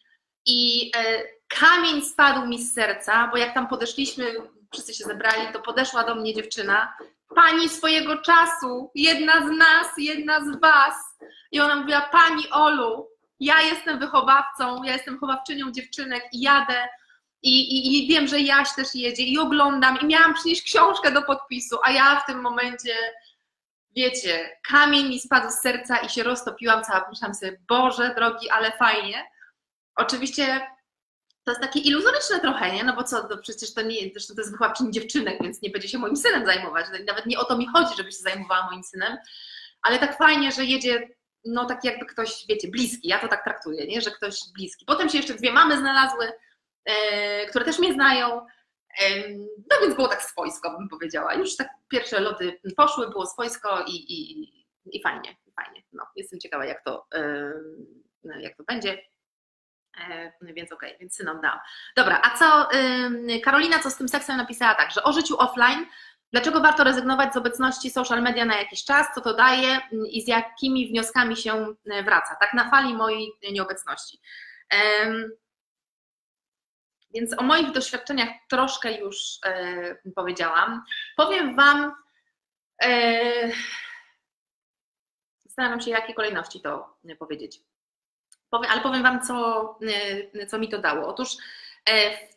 [0.46, 4.26] I e, kamień spadł mi z serca, bo jak tam podeszliśmy,
[4.74, 6.94] wszyscy się zebrali, to podeszła do mnie dziewczyna,
[7.36, 10.96] pani swojego czasu, jedna z nas, jedna z was.
[11.52, 16.88] I ona mówiła, pani Olu, ja jestem wychowawcą, ja jestem wychowawczynią dziewczynek i jadę
[17.44, 21.22] i, i, i, wiem, że Jaś też jedzie i oglądam i miałam przynieść książkę do
[21.22, 22.96] podpisu, a ja w tym momencie,
[23.96, 28.72] wiecie, kamień mi spadł z serca i się roztopiłam cała, myślałam sobie, Boże drogi, ale
[28.72, 29.26] fajnie.
[29.96, 30.68] Oczywiście
[31.44, 32.84] to jest takie iluzoryczne trochę, nie?
[32.84, 35.88] No bo co, no przecież to nie, zresztą to jest wychowawczyni dziewczynek, więc nie będzie
[35.88, 36.86] się moim synem zajmować.
[37.08, 39.18] Nawet nie o to mi chodzi, żeby się zajmowała moim synem,
[39.82, 41.08] ale tak fajnie, że jedzie
[41.46, 44.02] no tak jakby ktoś, wiecie, bliski, ja to tak traktuję, nie?
[44.02, 44.86] że ktoś bliski.
[44.86, 46.32] Potem się jeszcze dwie mamy znalazły,
[47.50, 48.46] które też mnie znają,
[49.02, 49.30] e,
[49.72, 51.34] no więc było tak swojsko, bym powiedziała.
[51.34, 54.42] Już tak pierwsze loty poszły, było swojsko i, i,
[54.86, 55.84] i fajnie, fajnie.
[55.94, 57.54] No, jestem ciekawa, jak to, e,
[58.40, 58.98] jak to będzie.
[60.02, 61.58] E, więc okej, okay, więc synom dał.
[61.96, 62.70] Dobra, a co
[63.44, 65.86] Karolina, co z tym seksem napisała tak, że o życiu offline
[66.32, 69.08] Dlaczego warto rezygnować z obecności social media na jakiś czas?
[69.16, 69.80] Co to daje
[70.12, 72.36] i z jakimi wnioskami się e, wraca?
[72.40, 74.20] Tak na fali mojej nieobecności.
[77.14, 80.84] Więc o moich doświadczeniach troszkę już e, powiedziałam.
[81.18, 81.96] Powiem Wam,
[82.84, 83.52] e,
[85.46, 87.62] zastanawiam się, jakiej kolejności to powiedzieć.
[88.52, 89.80] ale powiem Wam, co,
[90.50, 91.08] co mi to dało.
[91.08, 91.30] Otóż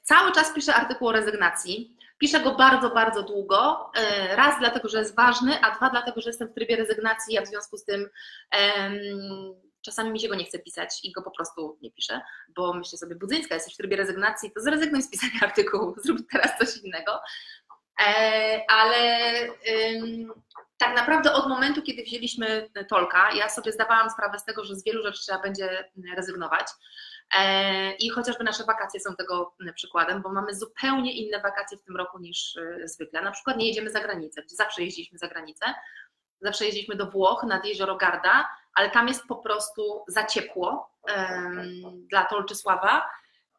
[0.02, 3.90] cały czas piszę artykuł o rezygnacji Piszę go bardzo, bardzo długo.
[3.96, 7.42] E, raz dlatego, że jest ważny, a dwa dlatego, że jestem w trybie rezygnacji, a
[7.42, 8.08] w związku z tym
[9.82, 12.98] czasami mi się go nie chce pisać i go po prostu nie piszę, bo myślę
[12.98, 17.20] sobie, Budzyńska, jesteś w trybie rezygnacji, to zrezygnuj z pisania artykułu, zrób teraz coś innego.
[18.00, 19.20] E, ale
[20.78, 24.84] tak naprawdę od momentu, kiedy wzięliśmy Tolka, ja sobie zdawałam sprawę z tego, że z
[24.84, 26.66] wielu rzeczy trzeba będzie rezygnować.
[27.38, 31.96] E, I chociażby nasze wakacje są tego przykładem, bo mamy zupełnie inne wakacje w tym
[31.96, 33.22] roku niż e, zwykle.
[33.22, 35.74] Na przykład nie jedziemy za granicę, gdzie zawsze jeździliśmy za granicę.
[36.40, 42.06] Zawsze jeździliśmy do Włoch nad jezioro Garda, ale tam jest po prostu za ciepło um,
[42.10, 43.10] dla Tolczysława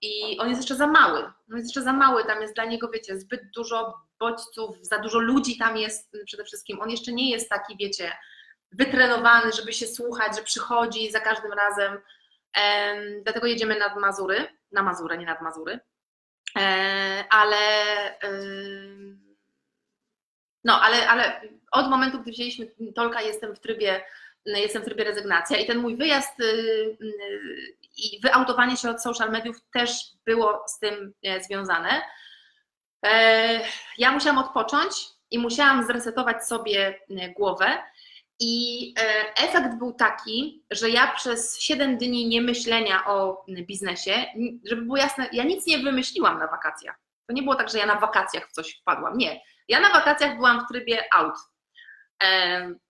[0.02, 1.20] i on jest jeszcze za mały.
[1.22, 5.20] On jest jeszcze za mały, tam jest dla niego, wiecie, zbyt dużo bodźców, za dużo
[5.20, 6.82] ludzi tam jest przede wszystkim.
[6.82, 8.14] On jeszcze nie jest taki, wiecie,
[8.72, 12.02] wytrenowany, żeby się słuchać, że przychodzi za każdym razem
[13.24, 15.80] Dlatego jedziemy nad Mazury, na Mazurę, nie nad Mazury.
[16.58, 17.58] E, ale
[20.64, 24.06] no, ale, ale od momentu, gdy wzięliśmy Tolka, jestem w trybie
[24.46, 26.44] jestem w trybie rezygnacja i ten mój wyjazd y,
[27.02, 29.92] y, i wyautowanie się od social mediów też
[30.26, 32.02] było z tym e, związane.
[33.06, 33.62] E,
[33.98, 34.94] ja musiałam odpocząć
[35.32, 37.00] i musiałam zresetować sobie
[37.36, 37.84] głowę
[38.40, 44.26] i e, efekt był taki, że ja przez 7 dni nie myślenia o biznesie,
[44.66, 46.96] żeby było jasne, ja nic nie wymyśliłam na wakacjach.
[47.28, 49.18] To nie było tak, że ja na wakacjach w coś wpadłam.
[49.18, 49.42] Nie.
[49.68, 51.36] Ja na wakacjach byłam w trybie out.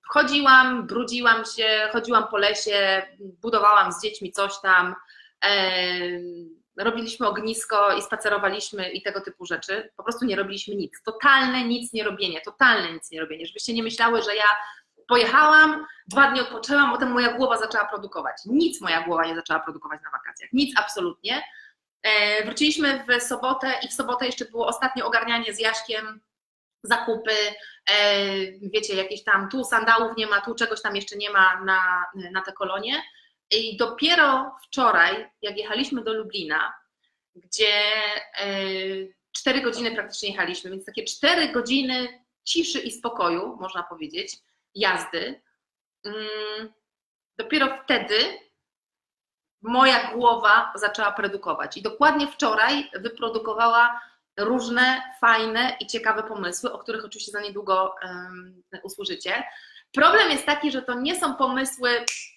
[0.08, 4.96] Chodziłam, brudziłam się, chodziłam po lesie, budowałam z dziećmi coś tam,
[6.78, 9.90] robiliśmy ognisko i spacerowaliśmy i tego typu rzeczy.
[9.98, 10.94] Po prostu nie robiliśmy nic.
[11.06, 13.46] Totalne nic nie robienie, totalne nic nie robienie.
[13.46, 14.56] Żebyście nie myślały, że ja
[15.08, 18.36] Pojechałam, dwa dni odpoczęłam, potem moja głowa zaczęła produkować.
[18.46, 21.44] Nic moja głowa nie zaczęła produkować na wakacjach, nic absolutnie.
[22.04, 26.22] E, wróciliśmy w sobotę i w sobotę jeszcze było ostatnie ogarnianie z Jaśkiem
[26.84, 27.32] zakupy,
[27.92, 28.26] e,
[28.62, 32.42] wiecie, jakieś tam tu sandałów nie ma, tu czegoś tam jeszcze nie ma na, na
[32.42, 33.04] te kolonie.
[33.52, 36.74] I dopiero wczoraj, jak jechaliśmy do Lublina,
[37.36, 37.82] gdzie
[39.32, 44.38] 4 e, godziny praktycznie jechaliśmy, więc takie 4 godziny ciszy i spokoju, można powiedzieć,
[44.76, 45.42] jazdy,
[46.04, 46.74] mm,
[47.38, 48.16] dopiero wtedy
[49.62, 51.78] moja głowa zaczęła produkować.
[51.78, 54.02] I dokładnie wczoraj wyprodukowała
[54.40, 57.96] różne fajne i ciekawe pomysły, o których oczywiście za niedługo
[58.84, 59.44] usłyszycie.
[59.94, 61.90] Problem jest taki, że to nie są pomysły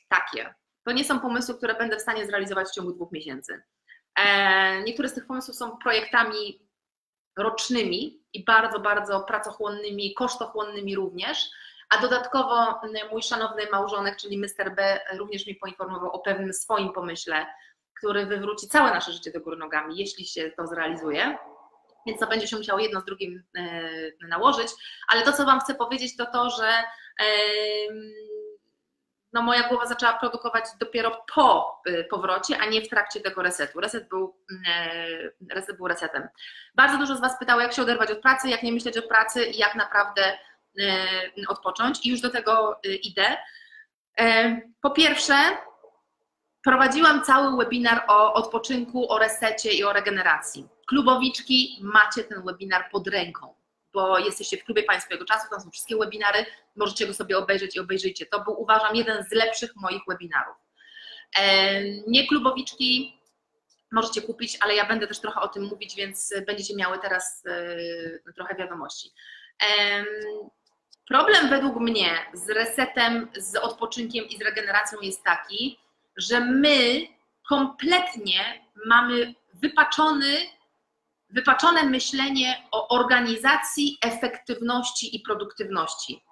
[0.09, 0.55] takie.
[0.84, 3.62] To nie są pomysły, które będę w stanie zrealizować w ciągu dwóch miesięcy.
[4.16, 6.66] E, niektóre z tych pomysłów są projektami
[7.36, 11.51] rocznymi i bardzo, bardzo pracochłonnymi, kosztochłonnymi również.
[11.90, 12.80] A dodatkowo
[13.12, 14.74] mój szanowny małżonek, czyli Mr.
[14.76, 17.47] B, również mi poinformował o pewnym swoim pomyśle,
[17.99, 21.38] który wywróci całe nasze życie do góry nogami, jeśli się to zrealizuje.
[22.07, 24.68] Więc to będzie się musiało jedno z drugim e, nałożyć.
[25.09, 26.68] Ale to, co Wam chcę powiedzieć, to to, że
[29.36, 33.80] no moja głowa zaczęła produkować dopiero po y, powrocie, a nie w trakcie tego resetu.
[33.80, 34.36] Reset był,
[34.68, 36.28] e, reset był resetem.
[36.74, 39.44] Bardzo dużo z Was pytało, jak się oderwać od pracy, jak nie myśleć o pracy
[39.44, 40.38] i jak naprawdę
[40.80, 41.07] e,
[41.48, 42.07] odpocząć.
[42.07, 43.36] I już do tego idę.
[44.18, 45.34] E, po pierwsze,
[46.64, 50.68] prowadziłam cały webinar o odpoczynku, o resecie i o regeneracji.
[50.87, 53.55] Klubowiczki, macie ten webinar pod ręką
[53.97, 57.80] bo jesteście w klubie Państwowego Czasu, tam są wszystkie webinary, możecie go sobie obejrzeć i
[57.80, 58.26] obejrzyjcie.
[58.26, 60.57] To był, uważam, jeden z lepszych moich webinarów.
[62.07, 63.20] Nie klubowiczki
[63.93, 67.45] możecie kupić, ale ja będę też trochę o tym mówić, więc będziecie miały teraz
[68.26, 69.11] e, trochę wiadomości.
[71.09, 75.78] Problem według mnie z resetem, z odpoczynkiem i z regeneracją jest taki,
[76.16, 77.07] że my
[77.49, 80.55] kompletnie mamy wypaczony
[81.31, 86.22] wypaczone myślenie o organizacji, efektywności i produktywności.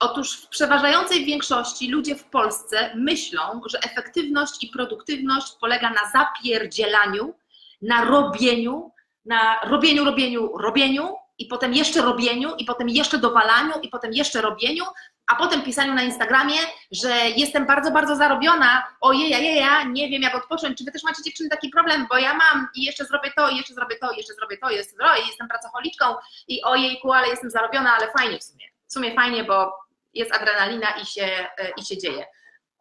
[0.00, 7.34] Otóż w przeważającej większości ludzie w Polsce myślą, że efektywność i produktywność polega na zapierdzielaniu,
[7.82, 8.92] na robieniu,
[9.24, 14.40] na robieniu, robieniu, robieniu i potem jeszcze robieniu i potem jeszcze dowalaniu i potem jeszcze
[14.40, 14.84] robieniu,
[15.28, 16.58] a potem pisaniu na Instagramie,
[16.90, 21.02] że jestem bardzo, bardzo zarobiona, ojej, ja, ja, nie wiem jak odpocząć, czy wy też
[21.02, 24.12] macie dziewczyny taki problem, bo ja mam i jeszcze zrobię to, i jeszcze zrobię to,
[24.12, 26.04] i jeszcze zrobię to, i jestem, jestem pracocholiczką
[26.48, 28.64] i ojejku, ale jestem zarobiona, ale fajnie w sumie.
[28.86, 29.72] W sumie fajnie, bo
[30.14, 31.24] jest adrenalina i się,
[31.58, 32.26] e, i się dzieje.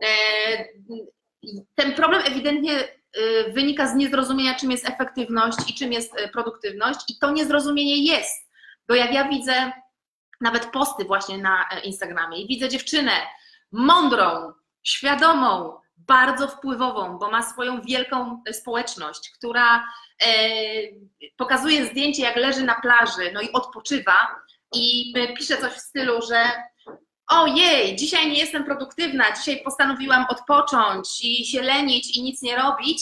[0.03, 0.07] E,
[1.75, 2.87] ten problem ewidentnie e,
[3.51, 8.49] wynika z niezrozumienia, czym jest efektywność i czym jest produktywność, i to niezrozumienie jest,
[8.87, 9.71] bo jak ja widzę
[10.41, 12.41] nawet posty właśnie na e, Instagramie.
[12.41, 13.11] I widzę dziewczynę
[13.71, 19.83] mądrą, świadomą, bardzo wpływową, bo ma swoją wielką e, społeczność, która
[20.21, 20.29] e,
[21.37, 24.35] pokazuje zdjęcie, jak leży na plaży, no i odpoczywa.
[24.73, 26.43] I pisze coś w stylu, że
[27.29, 33.01] ojej, dzisiaj nie jestem produktywna, dzisiaj postanowiłam odpocząć i się lenić i nic nie robić,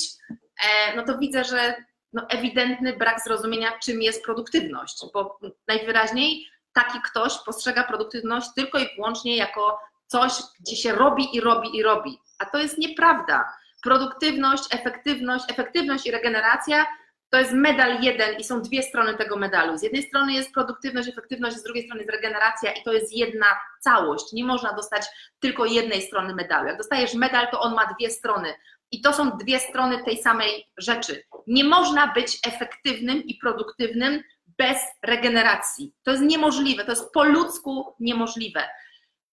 [0.96, 1.76] no to widzę, że
[2.14, 8.96] no ewidentny brak zrozumienia, czym jest produktywność, bo najwyraźniej taki ktoś postrzega produktywność tylko i
[8.96, 12.20] wyłącznie jako coś, gdzie się robi i robi i robi.
[12.40, 13.54] A to jest nieprawda.
[13.84, 16.86] Produktywność, efektywność, efektywność i regeneracja
[17.30, 19.78] to jest medal jeden i są dwie strony tego medalu.
[19.78, 23.46] Z jednej strony jest produktywność, efektywność, z drugiej strony jest regeneracja i to jest jedna
[23.80, 24.34] całość.
[24.34, 25.06] Nie można dostać
[25.40, 26.68] tylko jednej strony medalu.
[26.68, 28.54] Jak dostajesz medal, to on ma dwie strony.
[28.92, 31.24] I to są dwie strony tej samej rzeczy.
[31.48, 34.24] Nie można być efektywnym i produktywnym
[34.58, 35.94] bez regeneracji.
[36.04, 38.64] To jest niemożliwe, to jest po ludzku niemożliwe.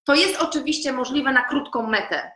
[0.04, 2.32] To jest oczywiście możliwe na krótką metę.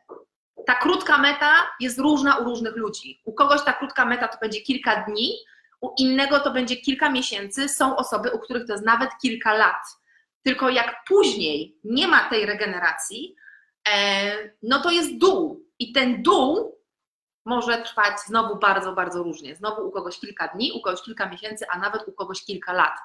[0.66, 3.20] Ta krótka meta jest różna u różnych ludzi.
[3.24, 5.32] U kogoś ta krótka meta to będzie kilka dni,
[5.80, 7.68] u innego to będzie kilka miesięcy.
[7.68, 9.82] Są osoby, u których to jest nawet kilka lat.
[10.43, 13.37] Tylko jak później nie ma tej regeneracji,
[13.89, 14.32] e,
[14.62, 15.66] no to jest dół.
[15.78, 16.76] I ten dół
[17.47, 19.57] może trwać znowu bardzo, bardzo różnie.
[19.57, 22.99] Znowu u kogoś kilka dni, u kogoś kilka miesięcy, a nawet u kogoś kilka lat,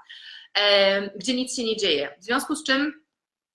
[1.15, 2.15] gdzie nic się nie dzieje.
[2.19, 3.03] W związku z czym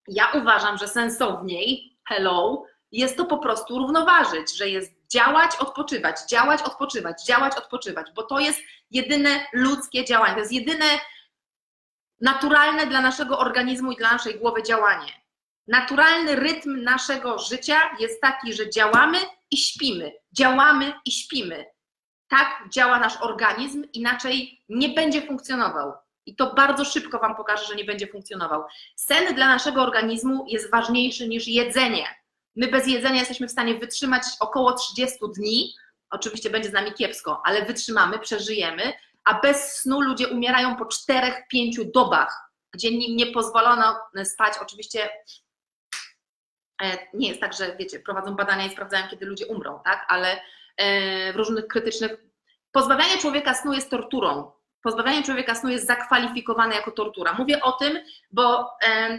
[0.09, 6.62] ja uważam, że sensowniej, hello, jest to po prostu równoważyć, że jest działać, odpoczywać, działać,
[6.62, 8.61] odpoczywać, działać, odpoczywać, bo to jest
[8.91, 10.87] jedyne ludzkie działanie, to jest jedyne
[12.20, 15.26] naturalne dla naszego organizmu i dla naszej głowy działanie.
[15.69, 19.19] Naturalny rytm naszego życia jest taki, że działamy
[19.51, 21.64] i śpimy, działamy i śpimy.
[22.29, 25.93] Tak działa nasz organizm, inaczej nie będzie funkcjonował.
[26.27, 28.64] I to bardzo szybko Wam pokażę, że nie będzie funkcjonował.
[28.97, 32.07] Sen dla naszego organizmu jest ważniejszy niż jedzenie.
[32.57, 35.75] My bez jedzenia jesteśmy w stanie wytrzymać około 30 dni.
[36.11, 38.93] Oczywiście będzie z nami kiepsko, ale wytrzymamy, przeżyjemy,
[39.25, 44.55] a bez snu ludzie umierają po 4-5 dobach, gdzie im nie pozwolono spać.
[44.62, 45.09] Oczywiście
[47.14, 50.07] nie jest tak, że wiecie, prowadzą badania i sprawdzają, kiedy ludzie umrą, tak?
[50.09, 50.41] Ale
[50.77, 52.11] e, w różnych krytycznych.
[52.72, 54.53] Pozbawianie człowieka snu jest torturą
[54.87, 57.35] pozbawianie człowieka snu jest zakwalifikowane jako tortura.
[57.39, 57.99] Mówię o tym,
[58.31, 58.70] bo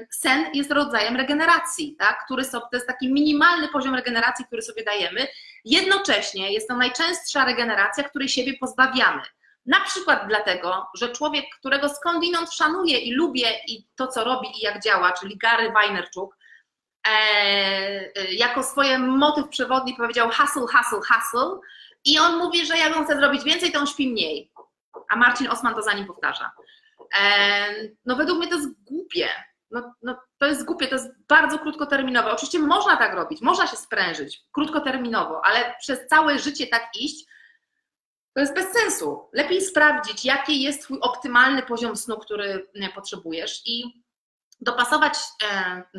[0.10, 2.26] sen jest rodzajem regeneracji, tak?
[2.26, 5.28] który to jest taki minimalny poziom regeneracji, który sobie dajemy.
[5.66, 9.22] Jednocześnie jest to najczęstsza regeneracja, której siebie pozbawiamy.
[9.66, 14.62] Na przykład dlatego, że człowiek, którego skądinąd szanuję i lubię i to, co robi i
[14.62, 16.38] jak działa, czyli Gary Vaynerchuk,
[17.08, 17.12] e,
[18.16, 21.60] e, jako swoje motyw przewodni powiedział hustle, hustle, hustle
[22.05, 24.51] i on mówi, że jak on chce zrobić więcej, to on śpi mniej
[25.10, 26.51] a Marcin Osman to za nim powtarza.
[28.05, 29.30] No według mnie to jest głupie.
[29.72, 32.32] No, no, to jest głupie, to jest bardzo krótkoterminowe.
[32.32, 37.26] Oczywiście można tak robić, można się sprężyć krótkoterminowo, ale przez całe życie tak iść,
[38.34, 39.30] to jest bez sensu.
[39.34, 44.03] Lepiej sprawdzić, jaki jest Twój optymalny poziom snu, który potrzebujesz i
[44.62, 45.18] dopasować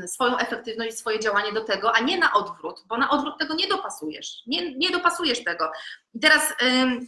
[0.07, 3.67] swoją efektywność, swoje działanie do tego, a nie na odwrót, bo na odwrót tego nie
[3.67, 4.43] dopasujesz.
[4.47, 5.71] Nie, nie dopasujesz tego.
[6.15, 6.55] I teraz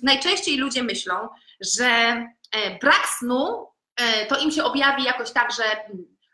[0.03, 1.29] najczęściej ludzie myślą,
[1.61, 1.87] że
[2.53, 5.63] e, brak snu e, to im się objawi jakoś tak, że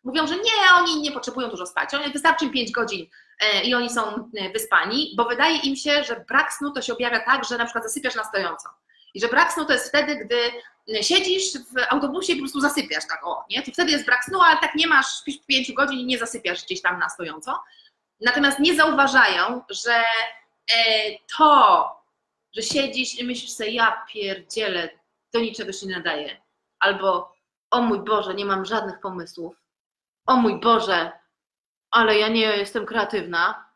[0.04, 3.06] mówią, że nie, oni nie potrzebują dużo spać, oni wystarczy im 5 godzin
[3.40, 7.20] e, i oni są wyspani, bo wydaje im się, że brak snu to się objawia
[7.20, 8.68] tak, że na przykład zasypiasz na stojąco.
[9.16, 10.36] I że brak snu to jest wtedy, gdy
[11.02, 13.62] siedzisz w autobusie i po prostu zasypiasz, tak o, nie?
[13.62, 16.64] To wtedy jest brak snu, ale tak nie masz, śpisz 5 godzin i nie zasypiasz
[16.64, 17.62] gdzieś tam na stojąco.
[18.20, 20.04] Natomiast nie zauważają, że
[21.38, 21.90] to,
[22.56, 24.88] że siedzisz i myślisz sobie, ja pierdzielę,
[25.32, 26.42] do niczego się nie nadaje.
[26.78, 27.36] Albo
[27.70, 29.56] o mój Boże, nie mam żadnych pomysłów.
[30.26, 31.12] O mój Boże,
[31.90, 33.66] ale ja nie jestem kreatywna.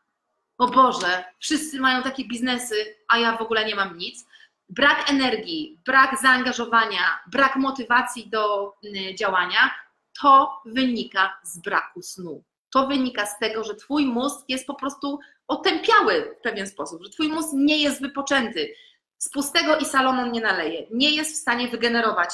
[0.57, 4.25] O Boże, wszyscy mają takie biznesy, a ja w ogóle nie mam nic.
[4.71, 9.71] Brak energii, brak zaangażowania, brak motywacji do y, działania,
[10.21, 12.43] to wynika z braku snu.
[12.73, 17.09] To wynika z tego, że Twój mózg jest po prostu otępiały w pewien sposób, że
[17.09, 18.73] Twój mózg nie jest wypoczęty,
[19.21, 20.87] z pustego i Salomon nie naleje.
[20.91, 22.29] Nie jest w stanie wygenerować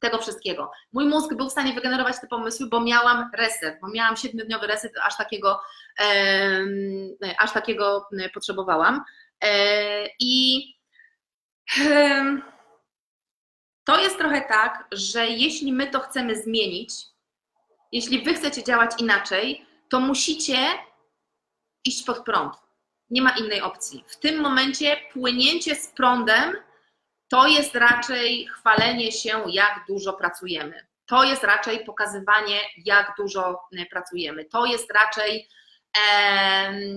[0.00, 0.70] tego wszystkiego.
[0.92, 4.92] Mój mózg był w stanie wygenerować te pomysły, bo miałam reset, bo miałam siedmiodniowy reset,
[5.02, 5.60] aż takiego,
[7.38, 9.04] aż takiego potrzebowałam.
[9.44, 10.64] E, I
[13.84, 16.94] to jest trochę tak, że jeśli my to chcemy zmienić,
[17.92, 20.56] jeśli wy chcecie działać inaczej, to musicie
[21.84, 22.54] iść pod prąd.
[23.10, 24.04] Nie ma innej opcji.
[24.08, 26.56] W tym momencie płynięcie z prądem
[27.28, 30.86] to jest raczej chwalenie się, jak dużo pracujemy.
[31.06, 33.60] To jest raczej pokazywanie, jak dużo
[33.90, 34.44] pracujemy.
[34.44, 35.48] To jest raczej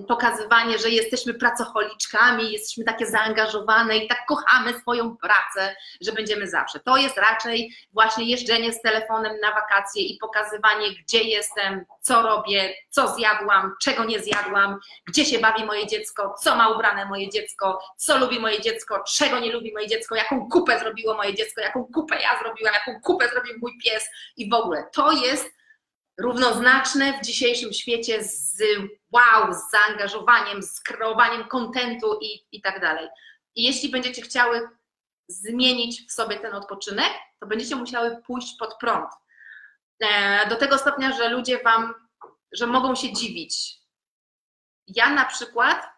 [0.08, 6.80] pokazywanie, że jesteśmy pracocholiczkami, jesteśmy takie zaangażowane i tak kochamy swoją pracę, że będziemy zawsze.
[6.80, 12.74] To jest raczej właśnie jeżdżenie z telefonem na wakacje i pokazywanie, gdzie jestem, co robię,
[12.90, 17.80] co zjadłam, czego nie zjadłam, gdzie się bawi moje dziecko, co ma ubrane moje dziecko,
[17.98, 21.86] co lubi moje dziecko, czego nie lubi moje dziecko, jaką kupę zrobiło moje dziecko, jaką
[21.94, 24.88] kupę ja zrobiłam, jaką kupę zrobił mój pies i w ogóle.
[24.94, 25.57] To jest
[26.18, 28.62] równoznaczne w dzisiejszym świecie z
[29.12, 33.08] wow, z zaangażowaniem, z kreowaniem kontentu i, i tak dalej.
[33.56, 34.70] I jeśli będziecie chciały
[35.28, 39.10] zmienić w sobie ten odpoczynek, to będziecie musiały pójść pod prąd.
[40.00, 41.94] E, do tego stopnia, że ludzie Wam,
[42.52, 43.78] że mogą się dziwić.
[44.88, 45.90] Ja na przykład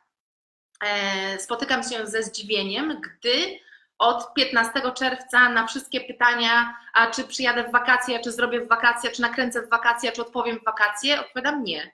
[0.84, 3.60] e, spotykam się ze zdziwieniem, gdy
[4.00, 9.12] od 15 czerwca na wszystkie pytania, a czy przyjadę w wakacje, czy zrobię w wakacje,
[9.12, 11.92] czy nakręcę w wakacje, czy odpowiem w wakacje, odpowiadam nie.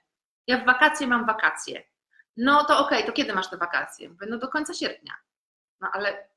[0.48, 1.84] Ja w wakacje mam wakacje.
[2.38, 4.10] No to okej, okay, to kiedy masz te wakacje?
[4.10, 5.14] Mówię, no do końca sierpnia.
[5.82, 6.28] No ale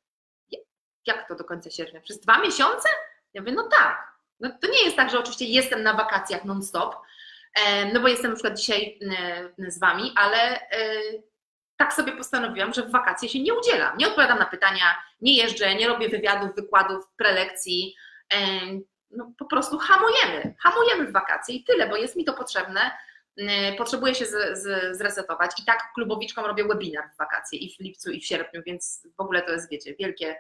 [1.07, 2.01] jak to do końca sierpnia?
[2.01, 2.89] Przez dwa miesiące?
[3.35, 4.13] Ja mówię, no tak.
[4.41, 6.97] No to nie jest tak, że oczywiście jestem na wakacjach non-stop,
[7.93, 8.99] no bo jestem na przykład dzisiaj
[9.59, 10.61] z Wami, ale
[11.79, 13.99] tak sobie postanowiłam, że w wakacje się nie udzielam.
[13.99, 17.95] Nie odpowiadam na pytania, nie jeżdżę, nie robię wywiadów, wykładów, prelekcji.
[19.11, 20.55] No, po prostu hamujemy.
[20.61, 22.91] Hamujemy w wakacje i tyle, bo jest mi to potrzebne.
[23.79, 25.51] Potrzebuję się z, z, zresetować.
[25.63, 29.21] I tak klubowiczkom robię webinar w wakacje i w lipcu, i w sierpniu, więc w
[29.21, 30.37] ogóle to jest, wiecie, wielkie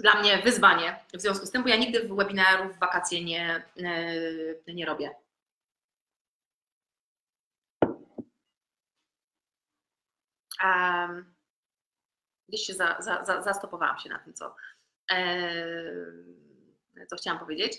[0.00, 3.62] dla mnie wyzwanie w związku z tym, bo ja nigdy webinarów w wakacje nie,
[4.66, 5.10] nie robię.
[7.82, 8.04] Um,
[12.48, 14.56] gdzieś się za, za, za, zastopowałam się na tym, co,
[17.08, 17.78] co chciałam powiedzieć.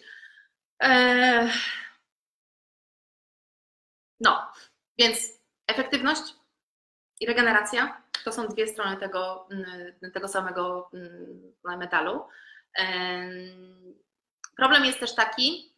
[4.20, 4.52] No,
[4.98, 5.18] więc
[5.68, 6.34] efektywność
[7.20, 12.28] i regeneracja to są dwie strony tego, mm, tego samego mm, metalu.
[14.58, 15.76] Problem jest też taki,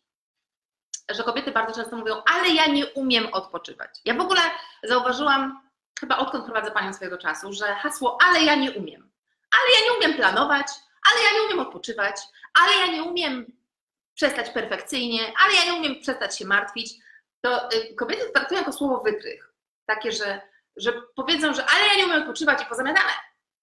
[1.10, 4.02] że kobiety bardzo często mówią, ale ja nie umiem odpoczywać.
[4.06, 4.42] Ja w ogóle
[4.84, 5.67] zauważyłam,
[6.00, 9.12] chyba odkąd prowadzę panią swojego czasu, że hasło, ale ja nie umiem.
[9.52, 10.68] Ale ja nie umiem planować,
[11.12, 12.16] ale ja nie umiem odpoczywać,
[12.62, 13.58] ale ja nie umiem
[14.14, 16.94] przestać perfekcyjnie, ale ja nie umiem przestać się martwić.
[17.42, 19.54] To y, kobiety traktują jako słowo wytrych.
[19.86, 20.42] Takie, że,
[20.76, 23.12] że powiedzą, że ale ja nie umiem odpoczywać i pozamiatane.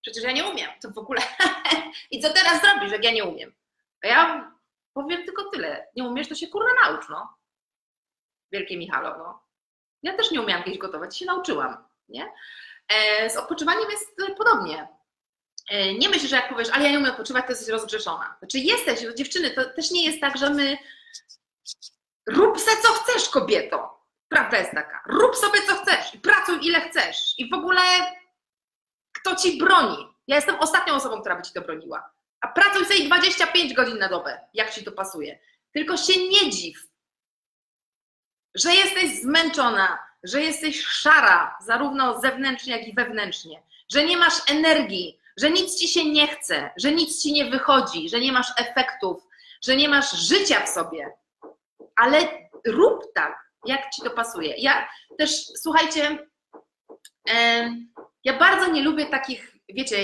[0.03, 0.71] Przecież ja nie umiem.
[0.83, 1.23] To w ogóle.
[2.11, 3.55] I co teraz zrobisz, jak ja nie umiem?
[4.03, 4.53] A ja
[4.95, 5.89] powiem tylko tyle.
[5.97, 7.35] Nie umiesz, to się kurwa naucz, no.
[8.53, 9.43] Wielkie Michalo, no.
[10.03, 12.33] Ja też nie umiałam kiedyś gotować, się nauczyłam, nie?
[12.89, 14.89] E, z odpoczywaniem jest podobnie.
[15.71, 18.37] E, nie myśl, że jak powiesz, ale ja nie umiem odpoczywać, to jesteś rozgrzeszona.
[18.39, 20.79] Znaczy jesteś, dziewczyny, to też nie jest tak, że my
[22.27, 24.05] rób se co chcesz, kobieto.
[24.29, 25.03] Prawda jest taka.
[25.07, 27.35] Rób sobie co chcesz i pracuj ile chcesz.
[27.39, 27.81] I w ogóle
[29.13, 29.97] kto ci broni?
[30.27, 32.11] Ja jestem ostatnią osobą, która by ci to broniła.
[32.41, 35.39] A pracuj sobie 25 godzin na dobę, jak ci to pasuje.
[35.73, 36.77] Tylko się nie dziw,
[38.55, 43.63] że jesteś zmęczona, że jesteś szara, zarówno zewnętrznie, jak i wewnętrznie,
[43.93, 48.09] że nie masz energii, że nic ci się nie chce, że nic ci nie wychodzi,
[48.09, 49.23] że nie masz efektów,
[49.63, 51.13] że nie masz życia w sobie.
[51.97, 52.29] Ale
[52.67, 54.55] rób tak, jak ci to pasuje.
[54.59, 55.31] Ja też,
[55.63, 56.19] słuchajcie,
[58.25, 59.97] ja bardzo nie lubię takich, wiecie,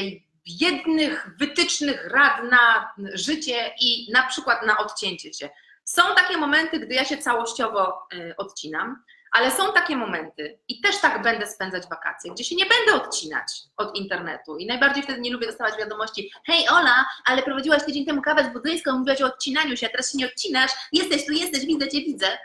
[0.46, 5.50] jednych wytycznych rad na życie i na przykład na odcięcie się.
[5.84, 11.00] Są takie momenty, gdy ja się całościowo e, odcinam, ale są takie momenty i też
[11.00, 15.32] tak będę spędzać wakacje, gdzie się nie będę odcinać od internetu i najbardziej wtedy nie
[15.32, 19.76] lubię dostawać wiadomości hej Ola, ale prowadziłaś tydzień temu kawę z buddyjską, mówiłaś o odcinaniu
[19.76, 22.38] się, a teraz się nie odcinasz, jesteś tu, jesteś, widzę Cię, widzę.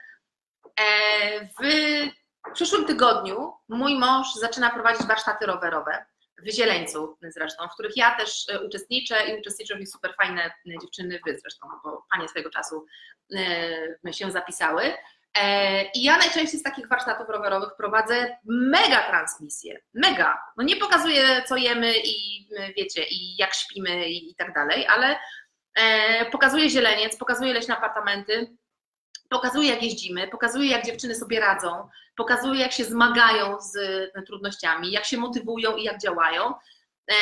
[0.79, 6.05] E, w przyszłym tygodniu mój mąż zaczyna prowadzić warsztaty rowerowe
[6.37, 10.43] w Zieleńcu zresztą, w których ja też e, uczestniczę i uczestniczą w nich super fajne
[10.45, 12.85] e, dziewczyny, wy zresztą, bo panie swojego czasu
[14.11, 14.93] się zapisały.
[15.35, 20.41] E, I ja najczęściej z takich warsztatów rowerowych prowadzę mega transmisje, mega.
[20.57, 25.19] No nie pokazuję, co jemy i wiecie, i jak śpimy i, i tak dalej, ale
[25.75, 28.57] e, pokazuję zieleniec, pokazuję leśne apartamenty,
[29.29, 33.77] pokazuję, jak jeździmy, pokazuję, jak dziewczyny sobie radzą, pokazuję, jak się zmagają z
[34.27, 36.53] trudnościami, jak się motywują i jak działają,
[37.11, 37.15] e,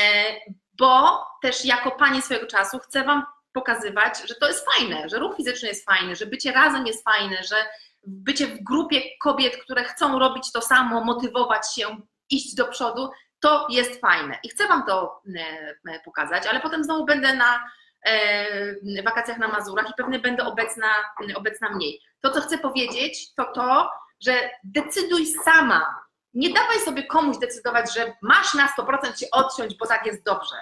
[0.74, 5.36] bo też jako panie swojego czasu chcę Wam pokazywać, że to jest fajne, że ruch
[5.38, 7.56] fizyczny jest fajny, że bycie razem jest fajne, że
[8.08, 11.98] bycie w grupie kobiet, które chcą robić to samo, motywować się,
[12.30, 14.40] iść do przodu, to jest fajne.
[14.44, 15.22] I chcę Wam to
[15.90, 17.70] e, pokazać, ale potem znowu będę na
[18.06, 20.88] e, wakacjach na Mazurach i pewnie będę obecna,
[21.36, 22.02] obecna mniej.
[22.22, 23.90] To, co chcę powiedzieć, to to,
[24.26, 26.04] że decyduj sama.
[26.34, 30.56] Nie dawaj sobie komuś decydować, że masz na 100% się odciąć, bo tak jest dobrze.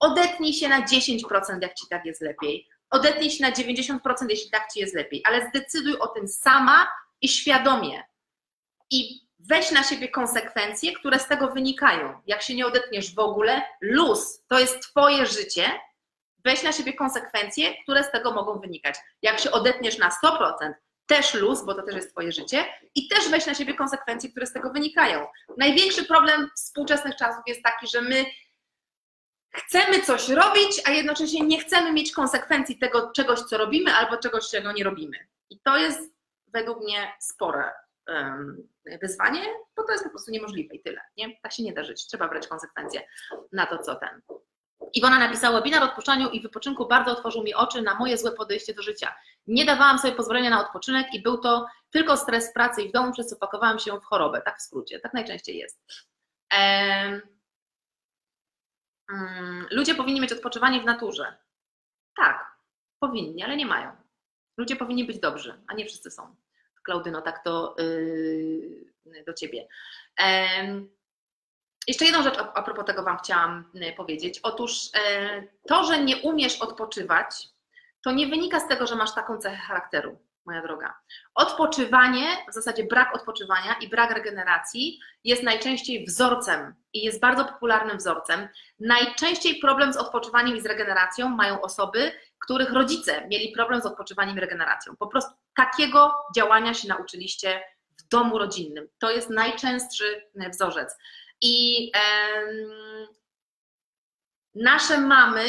[0.00, 1.18] Odetnij się na 10%,
[1.62, 5.48] jak ci tak jest lepiej odetnij się na 90%, jeśli tak ci jest lepiej, ale
[5.48, 6.88] zdecyduj o tym sama
[7.20, 8.04] i świadomie.
[8.90, 12.20] I weź na siebie konsekwencje, które z tego wynikają.
[12.26, 15.80] Jak się nie odetniesz w ogóle, luz, to jest Twoje życie,
[16.44, 18.94] weź na siebie konsekwencje, które z tego mogą wynikać.
[19.22, 20.72] Jak się odetniesz na 100%,
[21.06, 22.64] też luz, bo to też jest Twoje życie,
[22.94, 25.26] i też weź na siebie konsekwencje, które z tego wynikają.
[25.58, 28.24] Największy problem współczesnych czasów jest taki, że my
[29.56, 34.48] chcemy coś robić, a jednocześnie nie chcemy mieć konsekwencji tego czegoś, co robimy, albo czegoś,
[34.48, 35.18] czego nie robimy.
[35.50, 36.00] I to jest
[36.46, 37.72] według mnie spore
[39.02, 39.44] wyzwanie,
[39.76, 41.00] bo to jest po prostu niemożliwe i tyle.
[41.16, 41.40] Nie?
[41.42, 42.06] Tak się nie da żyć.
[42.06, 43.02] Trzeba brać konsekwencje
[43.52, 44.22] na to, co ten.
[44.94, 48.74] Iwona napisała, webinar o odpuszczaniu i wypoczynku bardzo otworzył mi oczy na moje złe podejście
[48.74, 49.14] do życia.
[49.46, 53.12] Nie dawałam sobie pozwolenia na odpoczynek i był to tylko stres pracy i w domu,
[53.12, 54.42] przez co pakowałam się w chorobę.
[54.42, 55.84] Tak w skrócie, tak najczęściej jest.
[56.50, 57.35] Mm,
[59.70, 61.36] ludzie powinni mieć odpoczywanie w naturze.
[62.16, 62.56] Tak,
[63.00, 63.92] powinni, ale nie mają.
[64.58, 66.36] Ludzie powinni być dobrzy, a nie wszyscy są.
[66.84, 69.68] Klaudyno, tak to yy, do ciebie.
[71.88, 74.40] Jeszcze jedną rzecz a propos tego Wam chciałam y, powiedzieć.
[74.42, 77.48] Otóż e, to, że nie umiesz odpoczywać,
[78.04, 80.94] to nie wynika z tego, że masz taką cechę charakteru moja droga.
[81.34, 87.98] Odpoczywanie, w zasadzie brak odpoczywania i brak regeneracji jest najczęściej wzorcem i jest bardzo popularnym
[87.98, 88.48] wzorcem.
[88.80, 92.12] Najczęściej problem z odpoczywaniem i z regeneracją mają osoby,
[92.44, 94.96] których rodzice mieli problem z odpoczywaniem i regeneracją.
[94.96, 97.62] Po prostu takiego działania się nauczyliście
[97.98, 98.88] w domu rodzinnym.
[98.98, 100.22] To jest najczęstszy
[100.52, 100.96] wzorzec.
[101.40, 102.68] I em,
[104.54, 105.42] nasze mamy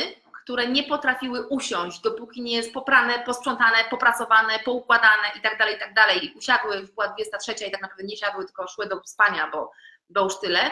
[0.48, 5.80] które nie potrafiły usiąść, dopóki nie jest poprane, posprzątane, popracowane, poukładane i tak dalej, i
[5.80, 6.38] tak.
[6.38, 9.72] Usiadły, już była 23 i tak naprawdę nie siadły, tylko szły do spania, bo,
[10.10, 10.72] bo już tyle.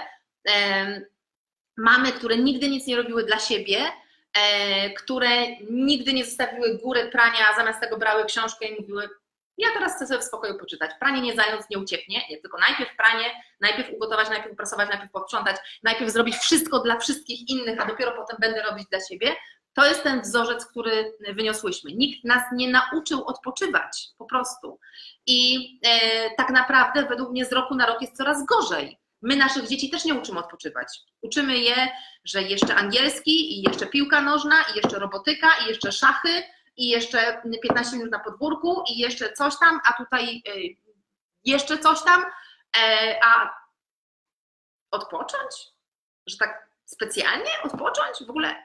[1.77, 3.85] mamy, które nigdy nic nie robiły dla siebie,
[4.33, 5.29] e, które
[5.69, 9.09] nigdy nie zostawiły góry prania, a zamiast tego brały książkę i mówiły,
[9.57, 10.91] ja teraz chcę sobie w spokoju poczytać.
[10.99, 13.25] Pranie nie zając nie ucieknie, nie, tylko najpierw pranie,
[13.59, 18.37] najpierw ugotować, najpierw uprasować, najpierw posprzątać, najpierw zrobić wszystko dla wszystkich innych, a dopiero potem
[18.39, 19.35] będę robić dla siebie.
[19.75, 21.91] To jest ten wzorzec, który wyniosłyśmy.
[21.91, 24.79] Nikt nas nie nauczył odpoczywać, po prostu.
[25.25, 28.99] I e, tak naprawdę według mnie z roku na rok jest coraz gorzej.
[29.21, 30.87] My naszych dzieci też nie uczymy odpoczywać.
[31.21, 31.87] Uczymy je,
[32.25, 36.43] że jeszcze angielski, i jeszcze piłka nożna, i jeszcze robotyka, i jeszcze szachy,
[36.77, 40.51] i jeszcze 15 minut na podwórku, i jeszcze coś tam, a tutaj e,
[41.43, 42.25] jeszcze coś tam,
[42.77, 43.53] e, a
[44.91, 45.51] odpocząć?
[46.27, 48.17] Że tak specjalnie odpocząć?
[48.27, 48.55] W ogóle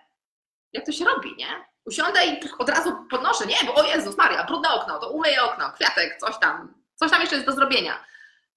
[0.73, 1.65] jak to się robi, nie?
[1.85, 5.73] Usiądę i od razu podnoszę, nie, bo o Jezus Maria, brudne okno, to umyję okno,
[5.73, 8.05] kwiatek, coś tam, coś tam jeszcze jest do zrobienia.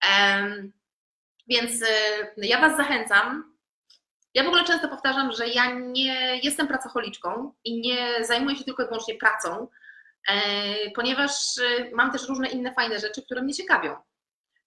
[0.09, 0.73] Um,
[1.47, 1.85] więc y,
[2.37, 3.53] ja Was zachęcam.
[4.33, 8.83] Ja w ogóle często powtarzam, że ja nie jestem pracocholiczką i nie zajmuję się tylko
[8.83, 9.67] i wyłącznie pracą,
[10.27, 10.35] e,
[10.91, 13.95] ponieważ y, mam też różne inne fajne rzeczy, które mnie ciekawią.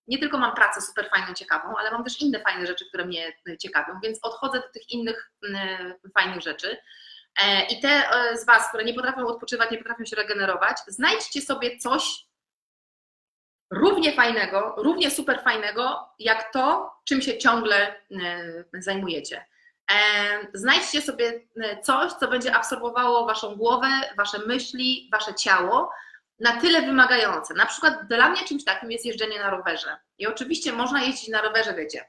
[0.07, 3.33] Nie tylko mam pracę super fajną, ciekawą, ale mam też inne fajne rzeczy, które mnie
[3.49, 5.33] y, ciekawią, więc odchodzę do tych innych
[6.15, 6.77] fajnych rzeczy.
[7.45, 11.41] E, I te e, z Was, które nie potrafią odpoczywać, nie potrafią się regenerować, znajdźcie
[11.41, 12.27] sobie coś
[13.71, 19.47] równie fajnego, równie super fajnego, jak to, czym się ciągle e, zajmujecie.
[20.55, 21.41] Znajdźcie sobie
[21.83, 25.91] coś, co będzie absorbowało Waszą głowę, Wasze myśli, Wasze ciało
[26.41, 27.55] na tyle wymagające.
[27.55, 29.97] Na przykład dla mnie czymś takim jest jeżdżenie na rowerze.
[30.19, 32.05] I oczywiście można jeździć na rowerze, wiecie,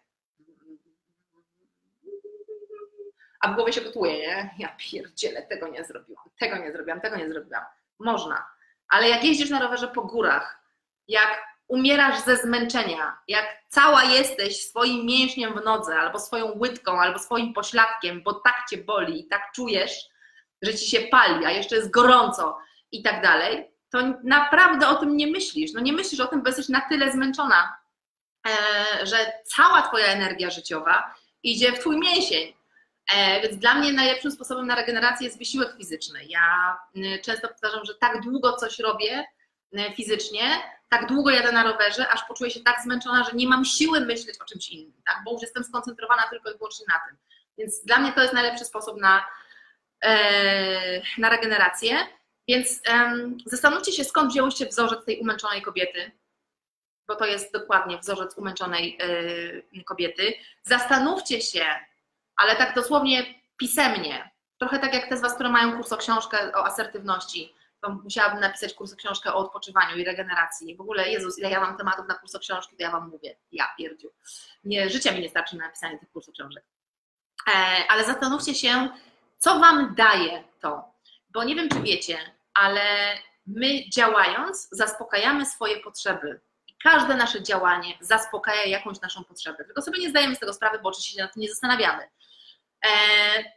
[3.39, 4.55] a w głowie się gotuje, nie?
[4.57, 7.63] Ja pierdzielę, tego nie zrobiłam, tego nie zrobiłam, tego nie zrobiłam.
[7.99, 8.47] Można,
[8.89, 10.63] ale jak jeździsz na rowerze po górach,
[11.07, 17.19] jak umierasz ze zmęczenia, jak cała jesteś swoim mięśniem w nodze, albo swoją łydką, albo
[17.19, 20.09] swoim pośladkiem, bo tak cię boli i tak czujesz,
[20.61, 22.57] że ci się pali, a jeszcze jest gorąco
[22.91, 25.73] i tak dalej, to naprawdę o tym nie myślisz.
[25.73, 27.77] No nie myślisz o tym, bo jesteś na tyle zmęczona,
[28.47, 32.53] e, że cała twoja energia życiowa idzie w twój mięsień.
[33.15, 36.19] E, więc dla mnie najlepszym sposobem na regenerację jest wysiłek fizyczny.
[36.25, 39.25] Ja y, często powtarzam, że tak długo coś robię
[39.73, 40.41] y, fizycznie,
[40.89, 44.41] tak długo jadę na rowerze, aż poczuję się tak zmęczona, że nie mam siły myśleć
[44.41, 45.21] o czymś innym, tak?
[45.25, 47.17] bo już jestem skoncentrowana tylko i wyłącznie na tym.
[47.57, 49.27] Więc dla mnie to jest najlepszy sposób na,
[50.03, 51.97] e, na regenerację.
[52.47, 52.81] Więc
[53.45, 56.11] zastanówcie się, skąd wzięłyście wzorzec tej umęczonej kobiety,
[57.07, 58.97] bo to jest dokładnie wzorzec umęczonej
[59.77, 60.33] e, kobiety.
[60.63, 61.65] Zastanówcie się,
[62.37, 63.25] ale tak dosłownie
[63.57, 64.31] pisemnie.
[64.57, 68.39] Trochę tak jak te z Was, które mają kurs o książkę o asertywności, to musiałabym
[68.39, 70.75] napisać kurs o książkę o odpoczywaniu i regeneracji.
[70.75, 73.37] W ogóle, Jezus, ile ja mam tematów na kurs o książki, to ja Wam mówię,
[73.51, 74.09] ja pierdziu.
[74.63, 76.63] Nie, życia mi nie starczy na napisanie tych kursów książek.
[77.47, 77.51] E,
[77.89, 78.89] ale zastanówcie się,
[79.37, 80.93] co Wam daje to.
[81.29, 82.17] Bo nie wiem, czy wiecie,
[82.53, 82.81] ale
[83.47, 86.41] my działając zaspokajamy swoje potrzeby.
[86.67, 89.65] I każde nasze działanie zaspokaja jakąś naszą potrzebę.
[89.65, 92.09] Tylko sobie nie zdajemy z tego sprawy, bo oczywiście się nad tym nie zastanawiamy.
[92.85, 92.89] E,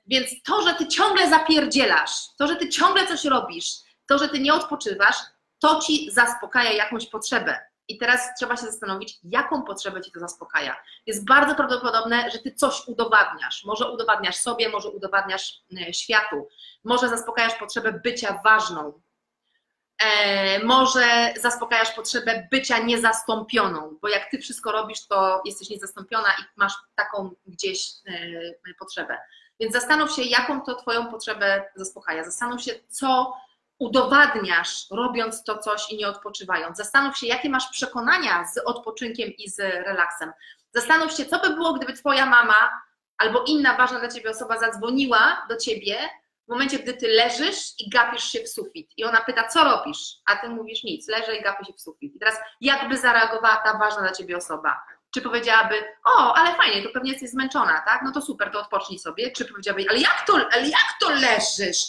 [0.07, 3.67] więc to, że ty ciągle zapierdzielasz, to, że ty ciągle coś robisz,
[4.07, 5.17] to, że ty nie odpoczywasz,
[5.59, 7.59] to ci zaspokaja jakąś potrzebę.
[7.89, 10.77] I teraz trzeba się zastanowić, jaką potrzebę ci to zaspokaja.
[11.07, 13.65] Jest bardzo prawdopodobne, że ty coś udowadniasz.
[13.65, 16.49] Może udowadniasz sobie, może udowadniasz e, światu,
[16.85, 19.01] może zaspokajasz potrzebę bycia ważną,
[20.65, 26.73] może zaspokajasz potrzebę bycia niezastąpioną, bo jak ty wszystko robisz, to jesteś niezastąpiona i masz
[26.95, 29.19] taką gdzieś e, potrzebę.
[29.61, 32.25] Więc zastanów się, jaką to Twoją potrzebę zaspokaja.
[32.25, 33.37] Zastanów się, co
[33.79, 36.77] udowadniasz, robiąc to coś i nie odpoczywając.
[36.77, 40.33] Zastanów się, jakie masz przekonania z odpoczynkiem i z relaksem.
[40.75, 42.83] Zastanów się, co by było, gdyby Twoja mama
[43.19, 45.97] albo inna ważna dla Ciebie osoba zadzwoniła do Ciebie
[46.51, 50.37] momencie, gdy ty leżysz i gapisz się w sufit i ona pyta, co robisz, a
[50.37, 52.15] ty mówisz nic, leżę i gapię się w sufit.
[52.15, 54.83] I teraz jakby zareagowała ta ważna dla ciebie osoba?
[55.15, 58.03] Czy powiedziałaby, o, ale fajnie, to pewnie jesteś zmęczona, tak?
[58.05, 59.31] No to super, to odpocznij sobie.
[59.31, 61.81] Czy powiedziałaby, ale jak to, ale jak to leżysz?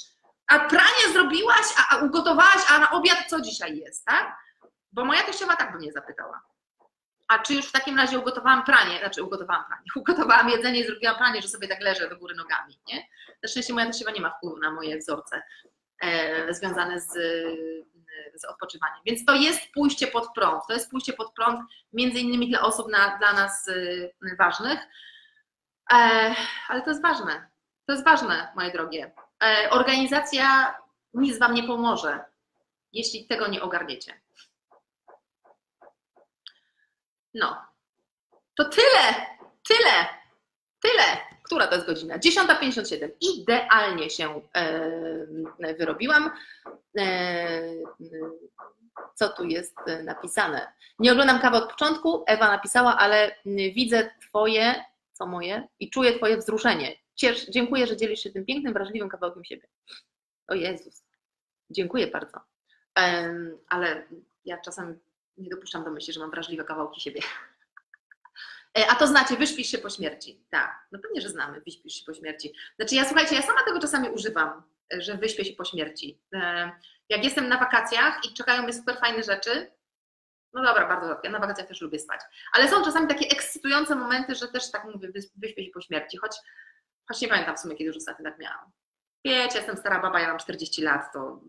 [0.48, 4.38] A pranie zrobiłaś, a, a ugotowałaś, a na obiad co dzisiaj jest, tak?
[4.92, 6.42] Bo moja teściowa tak by mnie zapytała
[7.32, 11.16] a czy już w takim razie ugotowałam pranie, znaczy ugotowałam pranie, ugotowałam jedzenie i zrobiłam
[11.16, 13.08] pranie, że sobie tak leżę do góry nogami, nie?
[13.44, 15.42] Na szczęście moja teściowa nie ma wpływu na moje wzorce
[16.02, 17.14] e, związane z,
[18.36, 18.98] z odpoczywaniem.
[19.06, 21.60] Więc to jest pójście pod prąd, to jest pójście pod prąd
[21.94, 24.80] między innymi dla osób na, dla nas y, ważnych,
[25.94, 26.36] e,
[26.68, 27.50] ale to jest ważne,
[27.86, 29.12] to jest ważne, moje drogie.
[29.44, 30.78] E, organizacja
[31.14, 32.20] nic Wam nie pomoże,
[32.92, 34.22] jeśli tego nie ogarniecie.
[37.34, 37.58] No.
[38.58, 39.26] To tyle,
[39.68, 40.08] tyle,
[40.82, 41.18] tyle.
[41.44, 42.18] która to jest godzina?
[42.18, 43.10] 10.57.
[43.22, 46.32] Idealnie się e, wyrobiłam.
[46.98, 47.62] E,
[49.16, 50.74] co tu jest napisane?
[51.00, 56.38] Nie oglądam kawy od początku, Ewa napisała, ale widzę Twoje, co moje, i czuję Twoje
[56.38, 56.98] wzruszenie.
[57.16, 59.68] Ciesz, dziękuję, że dzielisz się tym pięknym, wrażliwym kawałkiem siebie.
[60.48, 61.04] O Jezus.
[61.70, 62.40] Dziękuję bardzo.
[62.98, 64.08] Um, ale
[64.46, 65.00] ja czasem
[65.38, 67.22] nie dopuszczam do myśli, że mam wrażliwe kawałki siebie.
[68.78, 70.46] E, a to znacie, wyśpisz się po śmierci.
[70.50, 72.54] Tak, no pewnie, że znamy, wyśpisz się po śmierci.
[72.80, 74.64] Znaczy ja słuchajcie, ja sama tego czasami używam,
[74.98, 76.22] że wyśpię się po śmierci.
[76.36, 76.72] E,
[77.10, 79.72] jak jestem na wakacjach i czekają mnie super fajne rzeczy,
[80.54, 82.22] no dobra, bardzo rzadko, ja na wakacjach też lubię spać.
[82.54, 86.38] Ale są czasami takie ekscytujące momenty, że też tak mówię, wyśpię się po śmierci, choć,
[87.10, 88.72] choć nie pamiętam w sumie, kiedy już ostatnio tak miałam.
[89.26, 91.42] Wiecie, jestem stara baba, ja mam 40 lat, to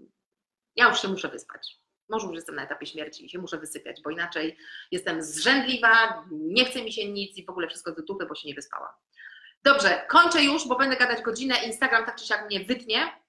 [0.76, 1.81] ja już się muszę wyspać.
[2.12, 4.56] Może już jestem na etapie śmierci i się muszę wysypiać, bo inaczej
[4.90, 8.48] jestem zrzędliwa, nie chce mi się nic i w ogóle wszystko do dupy, bo się
[8.48, 8.92] nie wyspałam.
[9.64, 11.54] Dobrze, kończę już, bo będę gadać godzinę.
[11.66, 13.22] Instagram tak czy siak mnie wytnie.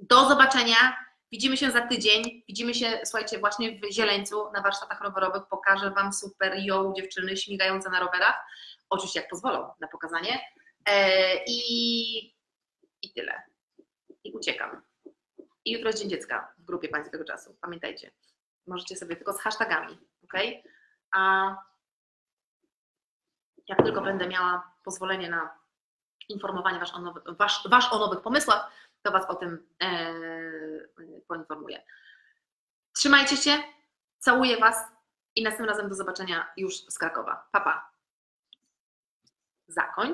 [0.00, 0.96] Do zobaczenia.
[1.32, 2.42] Widzimy się za tydzień.
[2.48, 5.42] Widzimy się, słuchajcie, właśnie w Zieleńcu na warsztatach rowerowych.
[5.50, 8.46] Pokażę Wam super yo dziewczyny śmigające na rowerach.
[8.90, 10.40] Oczywiście jak pozwolą na pokazanie.
[10.86, 12.34] Eee, I,
[13.02, 13.42] I tyle.
[14.24, 14.87] I uciekam.
[15.68, 17.56] I jutro jest Dzień Dziecka w grupie Pańskiego Czasu.
[17.60, 18.10] Pamiętajcie.
[18.66, 20.32] Możecie sobie tylko z hashtagami, ok?
[21.12, 21.54] A
[23.68, 25.58] jak tylko będę miała pozwolenie na
[26.28, 28.70] informowanie was o, nowy, wasz, wasz o nowych pomysłach,
[29.02, 30.14] to Was o tym e,
[31.28, 31.82] poinformuję.
[32.92, 33.50] Trzymajcie się,
[34.18, 34.76] całuję Was
[35.34, 37.48] i następnym razem do zobaczenia już z Krakowa.
[37.52, 37.72] Papa.
[37.72, 37.92] Pa.
[39.66, 40.06] Zakończ.